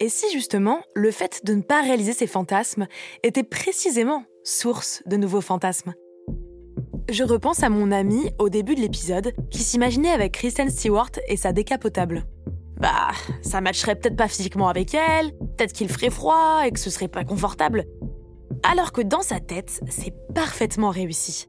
Et 0.00 0.08
si 0.08 0.30
justement, 0.32 0.80
le 0.94 1.10
fait 1.10 1.44
de 1.44 1.54
ne 1.54 1.62
pas 1.62 1.82
réaliser 1.82 2.12
ses 2.12 2.26
fantasmes 2.26 2.86
était 3.22 3.44
précisément 3.44 4.24
source 4.42 5.02
de 5.06 5.16
nouveaux 5.16 5.40
fantasmes? 5.40 5.94
Je 7.08 7.22
repense 7.22 7.62
à 7.62 7.68
mon 7.68 7.92
ami 7.92 8.30
au 8.38 8.48
début 8.48 8.74
de 8.74 8.80
l'épisode 8.80 9.32
qui 9.50 9.62
s'imaginait 9.62 10.10
avec 10.10 10.32
Kristen 10.32 10.70
Stewart 10.70 11.10
et 11.28 11.36
sa 11.36 11.52
décapotable. 11.52 12.24
Bah, 12.80 13.10
ça 13.42 13.60
matcherait 13.60 13.94
peut-être 13.94 14.16
pas 14.16 14.28
physiquement 14.28 14.68
avec 14.68 14.94
elle, 14.94 15.32
peut-être 15.32 15.72
qu'il 15.72 15.88
ferait 15.88 16.10
froid 16.10 16.62
et 16.66 16.70
que 16.70 16.80
ce 16.80 16.90
serait 16.90 17.08
pas 17.08 17.24
confortable. 17.24 17.84
Alors 18.62 18.92
que 18.92 19.02
dans 19.02 19.22
sa 19.22 19.38
tête, 19.38 19.80
c'est 19.88 20.14
parfaitement 20.34 20.90
réussi. 20.90 21.48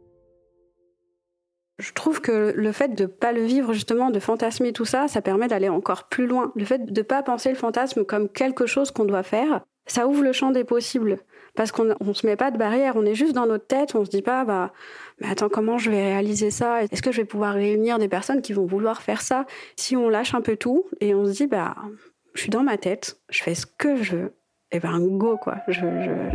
Je 1.78 1.92
trouve 1.92 2.22
que 2.22 2.54
le 2.56 2.72
fait 2.72 2.96
de 2.96 3.06
pas 3.06 3.34
le 3.34 3.44
vivre 3.44 3.74
justement, 3.74 4.10
de 4.10 4.20
fantasmer 4.20 4.72
tout 4.72 4.86
ça, 4.86 5.08
ça 5.08 5.22
permet 5.22 5.48
d'aller 5.48 5.70
encore 5.70 6.06
plus 6.08 6.26
loin. 6.26 6.52
Le 6.56 6.64
fait 6.64 6.92
de 6.92 7.02
pas 7.02 7.22
penser 7.22 7.50
le 7.50 7.56
fantasme 7.56 8.06
comme 8.06 8.30
quelque 8.30 8.66
chose 8.66 8.92
qu'on 8.92 9.06
doit 9.06 9.24
faire, 9.24 9.62
ça 9.86 10.08
ouvre 10.08 10.24
le 10.24 10.32
champ 10.32 10.52
des 10.52 10.64
possibles 10.64 11.18
parce 11.56 11.72
qu'on 11.72 11.86
ne 11.86 12.14
se 12.14 12.26
met 12.26 12.36
pas 12.36 12.52
de 12.52 12.58
barrière, 12.58 12.96
on 12.96 13.06
est 13.06 13.16
juste 13.16 13.34
dans 13.34 13.46
notre 13.46 13.66
tête, 13.66 13.96
on 13.96 14.04
se 14.04 14.10
dit 14.10 14.22
pas 14.22 14.44
bah 14.44 14.72
mais 15.20 15.28
attends 15.30 15.50
comment 15.50 15.78
je 15.78 15.90
vais 15.90 16.04
réaliser 16.04 16.52
ça? 16.52 16.84
Est-ce 16.84 17.02
que 17.02 17.12
je 17.12 17.22
vais 17.22 17.26
pouvoir 17.26 17.54
réunir 17.54 17.98
des 17.98 18.10
personnes 18.10 18.42
qui 18.42 18.54
vont 18.54 18.66
vouloir 18.66 19.02
faire 19.02 19.22
ça? 19.22 19.46
Si 19.76 19.96
on 19.96 20.10
lâche 20.10 20.34
un 20.34 20.42
peu 20.42 20.58
tout 20.58 20.86
et 21.00 21.16
on 21.16 21.26
se 21.26 21.32
dit 21.32 21.48
bah 21.48 21.76
je 22.34 22.42
suis 22.42 22.50
dans 22.50 22.64
ma 22.64 22.78
tête, 22.78 23.20
je 23.30 23.44
fais 23.44 23.56
ce 23.56 23.66
que 23.66 23.96
je 24.02 24.18
veux. 24.18 24.34
Et 24.72 24.80
ben 24.80 25.00
go 25.00 25.38
quoi, 25.38 25.58
je, 25.68 25.80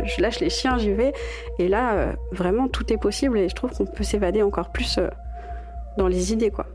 je, 0.05 0.21
lâche 0.21 0.39
les 0.39 0.49
chiens, 0.49 0.77
j'y 0.77 0.93
vais. 0.93 1.13
Et 1.59 1.67
là 1.67 1.93
euh, 1.93 2.13
vraiment 2.31 2.67
tout 2.67 2.91
est 2.91 2.97
possible 2.97 3.37
et 3.37 3.49
je 3.49 3.55
trouve 3.55 3.71
qu'on 3.71 3.85
peut 3.85 4.03
s'évader 4.03 4.41
encore 4.41 4.71
plus 4.71 4.97
euh, 4.97 5.07
dans 5.97 6.07
les 6.07 6.33
idées 6.33 6.51
quoi. 6.51 6.65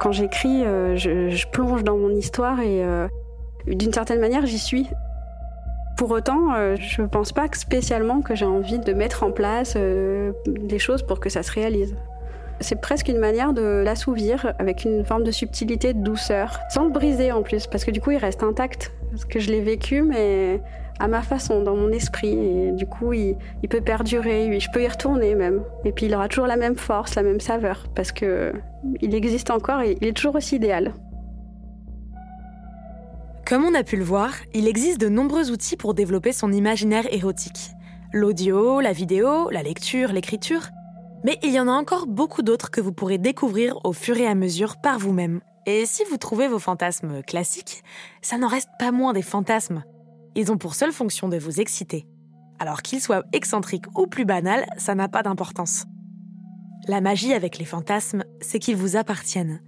Quand 0.00 0.12
j'écris, 0.12 0.64
euh, 0.64 0.96
je, 0.96 1.46
plonge 1.48 1.82
dans 1.82 1.96
mon 1.96 2.10
histoire 2.10 2.60
et 2.60 2.84
d'une 3.66 3.92
certaine 3.92 4.20
manière 4.20 4.46
j'y 4.46 4.58
suis. 4.58 4.88
Pour 5.96 6.10
autant, 6.10 6.52
euh, 6.54 6.76
je 6.78 7.00
ne 7.00 7.06
pense 7.06 7.32
pas 7.32 7.46
spécialement 7.52 8.20
que 8.20 8.34
j'ai 8.34 8.44
envie 8.44 8.78
de 8.78 8.92
mettre 8.92 9.22
en 9.22 9.30
place 9.30 9.74
euh, 9.76 10.32
des 10.46 10.78
choses 10.78 11.02
pour 11.02 11.20
que 11.20 11.30
ça 11.30 11.42
se 11.42 11.50
réalise. 11.50 11.96
C'est 12.60 12.80
presque 12.82 13.08
une 13.08 13.18
manière 13.18 13.54
de 13.54 13.82
l'assouvir 13.82 14.52
avec 14.58 14.84
une 14.84 15.06
forme 15.06 15.24
de 15.24 15.30
subtilité, 15.30 15.94
de 15.94 16.02
douceur, 16.02 16.60
sans 16.68 16.84
le 16.84 16.90
briser 16.90 17.32
en 17.32 17.42
plus, 17.42 17.66
parce 17.66 17.84
que 17.84 17.90
du 17.90 18.02
coup 18.02 18.10
il 18.10 18.18
reste 18.18 18.42
intact. 18.42 18.92
Parce 19.10 19.24
que 19.24 19.40
je 19.40 19.50
l'ai 19.50 19.62
vécu, 19.62 20.02
mais 20.02 20.60
à 20.98 21.08
ma 21.08 21.22
façon, 21.22 21.62
dans 21.62 21.76
mon 21.76 21.90
esprit. 21.90 22.32
Et 22.32 22.72
du 22.72 22.86
coup, 22.86 23.12
il, 23.12 23.36
peut 23.68 23.80
perdurer, 23.80 24.58
je 24.58 24.70
peux 24.72 24.82
y 24.82 24.88
retourner 24.88 25.34
même. 25.34 25.62
Et 25.84 25.92
puis 25.92 26.06
il 26.06 26.14
aura 26.14 26.28
toujours 26.28 26.46
la 26.46 26.56
même 26.56 26.76
force, 26.76 27.14
la 27.14 27.22
même 27.22 27.40
saveur, 27.40 27.86
parce 27.94 28.12
que 28.12 28.52
il 29.00 29.14
existe 29.14 29.50
encore 29.50 29.80
et 29.80 29.96
il 30.00 30.06
est 30.06 30.12
toujours 30.12 30.36
aussi 30.36 30.56
idéal. 30.56 30.94
Comme 33.46 33.64
on 33.64 33.74
a 33.74 33.84
pu 33.84 33.96
le 33.96 34.04
voir, 34.04 34.32
il 34.54 34.66
existe 34.66 35.00
de 35.00 35.08
nombreux 35.08 35.50
outils 35.50 35.76
pour 35.76 35.94
développer 35.94 36.32
son 36.32 36.52
imaginaire 36.52 37.12
érotique. 37.12 37.70
L'audio, 38.12 38.80
la 38.80 38.92
vidéo, 38.92 39.50
la 39.50 39.62
lecture, 39.62 40.12
l'écriture. 40.12 40.70
Mais 41.24 41.38
il 41.42 41.52
y 41.52 41.60
en 41.60 41.68
a 41.68 41.72
encore 41.72 42.06
beaucoup 42.06 42.42
d'autres 42.42 42.70
que 42.70 42.80
vous 42.80 42.92
pourrez 42.92 43.18
découvrir 43.18 43.78
au 43.84 43.92
fur 43.92 44.16
et 44.16 44.26
à 44.26 44.34
mesure 44.34 44.76
par 44.76 44.98
vous-même. 44.98 45.40
Et 45.64 45.86
si 45.86 46.02
vous 46.10 46.16
trouvez 46.16 46.48
vos 46.48 46.58
fantasmes 46.58 47.22
classiques, 47.22 47.82
ça 48.22 48.38
n'en 48.38 48.48
reste 48.48 48.70
pas 48.78 48.92
moins 48.92 49.12
des 49.12 49.22
fantasmes. 49.22 49.84
Ils 50.36 50.52
ont 50.52 50.58
pour 50.58 50.74
seule 50.74 50.92
fonction 50.92 51.28
de 51.28 51.38
vous 51.38 51.60
exciter. 51.60 52.06
Alors 52.58 52.82
qu'ils 52.82 53.00
soient 53.00 53.24
excentriques 53.32 53.86
ou 53.96 54.06
plus 54.06 54.26
banals, 54.26 54.66
ça 54.76 54.94
n'a 54.94 55.08
pas 55.08 55.22
d'importance. 55.22 55.86
La 56.86 57.00
magie 57.00 57.32
avec 57.32 57.58
les 57.58 57.64
fantasmes, 57.64 58.22
c'est 58.42 58.58
qu'ils 58.58 58.76
vous 58.76 58.96
appartiennent. 58.96 59.62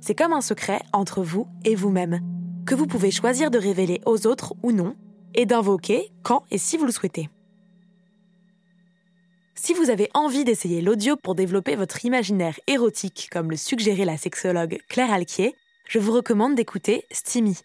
C'est 0.00 0.14
comme 0.14 0.32
un 0.32 0.40
secret 0.40 0.80
entre 0.94 1.22
vous 1.22 1.46
et 1.66 1.74
vous-même 1.74 2.20
que 2.66 2.74
vous 2.74 2.86
pouvez 2.86 3.10
choisir 3.10 3.50
de 3.50 3.58
révéler 3.58 4.00
aux 4.06 4.26
autres 4.26 4.54
ou 4.62 4.72
non, 4.72 4.96
et 5.34 5.46
d'invoquer 5.46 6.10
quand 6.22 6.44
et 6.50 6.58
si 6.58 6.76
vous 6.76 6.86
le 6.86 6.92
souhaitez. 6.92 7.28
Si 9.54 9.74
vous 9.74 9.90
avez 9.90 10.08
envie 10.14 10.44
d'essayer 10.44 10.80
l'audio 10.80 11.16
pour 11.16 11.34
développer 11.34 11.76
votre 11.76 12.04
imaginaire 12.04 12.58
érotique, 12.66 13.28
comme 13.30 13.50
le 13.50 13.56
suggérait 13.56 14.06
la 14.06 14.16
sexologue 14.16 14.78
Claire 14.88 15.12
Alquier, 15.12 15.54
je 15.86 15.98
vous 15.98 16.12
recommande 16.12 16.54
d'écouter 16.54 17.04
Steamy. 17.10 17.58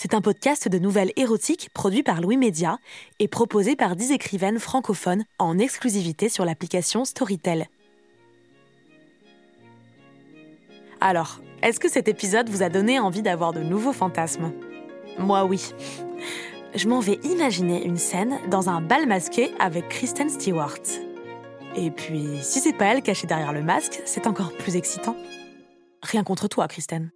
C'est 0.00 0.14
un 0.14 0.20
podcast 0.20 0.68
de 0.68 0.78
nouvelles 0.78 1.10
érotiques 1.16 1.70
produit 1.74 2.04
par 2.04 2.20
Louis 2.20 2.36
Média 2.36 2.78
et 3.18 3.26
proposé 3.26 3.74
par 3.74 3.96
10 3.96 4.12
écrivaines 4.12 4.60
francophones 4.60 5.24
en 5.40 5.58
exclusivité 5.58 6.28
sur 6.28 6.44
l'application 6.44 7.04
Storytel. 7.04 7.66
Alors, 11.00 11.40
est-ce 11.64 11.80
que 11.80 11.90
cet 11.90 12.06
épisode 12.06 12.48
vous 12.48 12.62
a 12.62 12.68
donné 12.68 13.00
envie 13.00 13.22
d'avoir 13.22 13.52
de 13.52 13.58
nouveaux 13.58 13.92
fantasmes? 13.92 14.52
Moi 15.18 15.44
oui. 15.44 15.74
Je 16.76 16.86
m'en 16.86 17.00
vais 17.00 17.18
imaginer 17.24 17.84
une 17.84 17.96
scène 17.96 18.38
dans 18.48 18.68
un 18.68 18.80
bal 18.80 19.08
masqué 19.08 19.50
avec 19.58 19.88
Kristen 19.88 20.30
Stewart. 20.30 20.78
Et 21.74 21.90
puis, 21.90 22.38
si 22.42 22.60
c'est 22.60 22.72
pas 22.72 22.84
elle 22.84 23.02
cachée 23.02 23.26
derrière 23.26 23.52
le 23.52 23.62
masque, 23.62 24.00
c'est 24.04 24.28
encore 24.28 24.52
plus 24.58 24.76
excitant. 24.76 25.16
Rien 26.04 26.22
contre 26.22 26.46
toi, 26.46 26.68
Kristen. 26.68 27.10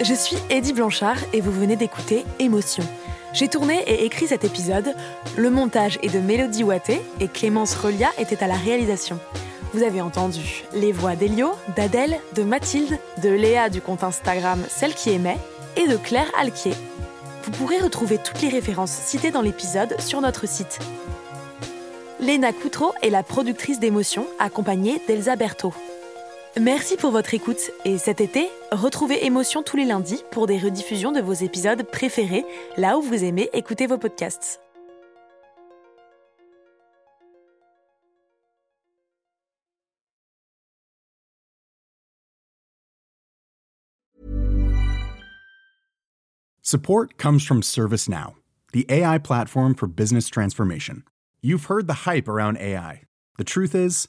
Je 0.00 0.14
suis 0.14 0.36
Eddie 0.48 0.74
Blanchard 0.74 1.16
et 1.32 1.40
vous 1.40 1.50
venez 1.50 1.74
d'écouter 1.74 2.24
Émotion. 2.38 2.84
J'ai 3.32 3.48
tourné 3.48 3.82
et 3.88 4.04
écrit 4.04 4.28
cet 4.28 4.44
épisode. 4.44 4.94
Le 5.36 5.50
montage 5.50 5.98
est 6.02 6.14
de 6.14 6.20
Mélodie 6.20 6.62
Watté 6.62 7.00
et 7.18 7.26
Clémence 7.26 7.74
Relia 7.74 8.10
était 8.16 8.44
à 8.44 8.46
la 8.46 8.54
réalisation. 8.54 9.18
Vous 9.74 9.82
avez 9.82 10.00
entendu 10.00 10.62
les 10.72 10.92
voix 10.92 11.16
d'Elio, 11.16 11.50
d'Adèle, 11.74 12.20
de 12.36 12.44
Mathilde, 12.44 12.96
de 13.24 13.28
Léa 13.28 13.70
du 13.70 13.80
compte 13.80 14.04
Instagram 14.04 14.62
Celle 14.68 14.94
qui 14.94 15.10
aimait 15.10 15.38
et 15.76 15.88
de 15.88 15.96
Claire 15.96 16.30
Alquier. 16.38 16.74
Vous 17.42 17.50
pourrez 17.50 17.78
retrouver 17.78 18.18
toutes 18.18 18.40
les 18.40 18.50
références 18.50 18.92
citées 18.92 19.32
dans 19.32 19.42
l'épisode 19.42 20.00
sur 20.00 20.20
notre 20.20 20.46
site. 20.46 20.78
Léna 22.20 22.52
Coutreau 22.52 22.92
est 23.02 23.10
la 23.10 23.24
productrice 23.24 23.80
d'émotions 23.80 24.26
accompagnée 24.38 25.02
d'Elsa 25.08 25.34
Berthaud. 25.34 25.74
Merci 26.60 26.96
pour 26.96 27.12
votre 27.12 27.34
écoute 27.34 27.70
et 27.84 27.98
cet 27.98 28.20
été, 28.20 28.48
retrouvez 28.72 29.24
Émotion 29.24 29.62
tous 29.62 29.76
les 29.76 29.84
lundis 29.84 30.24
pour 30.32 30.48
des 30.48 30.58
rediffusions 30.58 31.12
de 31.12 31.20
vos 31.20 31.32
épisodes 31.32 31.84
préférés, 31.84 32.44
là 32.76 32.98
où 32.98 33.02
vous 33.02 33.22
aimez 33.22 33.48
écouter 33.52 33.86
vos 33.86 33.98
podcasts. 33.98 34.60
Support 46.60 47.16
comes 47.18 47.38
from 47.38 47.62
ServiceNow, 47.62 48.34
the 48.72 48.84
AI 48.90 49.18
platform 49.18 49.74
for 49.74 49.86
business 49.86 50.28
transformation. 50.28 51.04
You've 51.40 51.66
heard 51.66 51.86
the 51.86 52.04
hype 52.04 52.28
around 52.28 52.58
AI. 52.58 53.02
The 53.38 53.44
truth 53.44 53.76
is, 53.76 54.08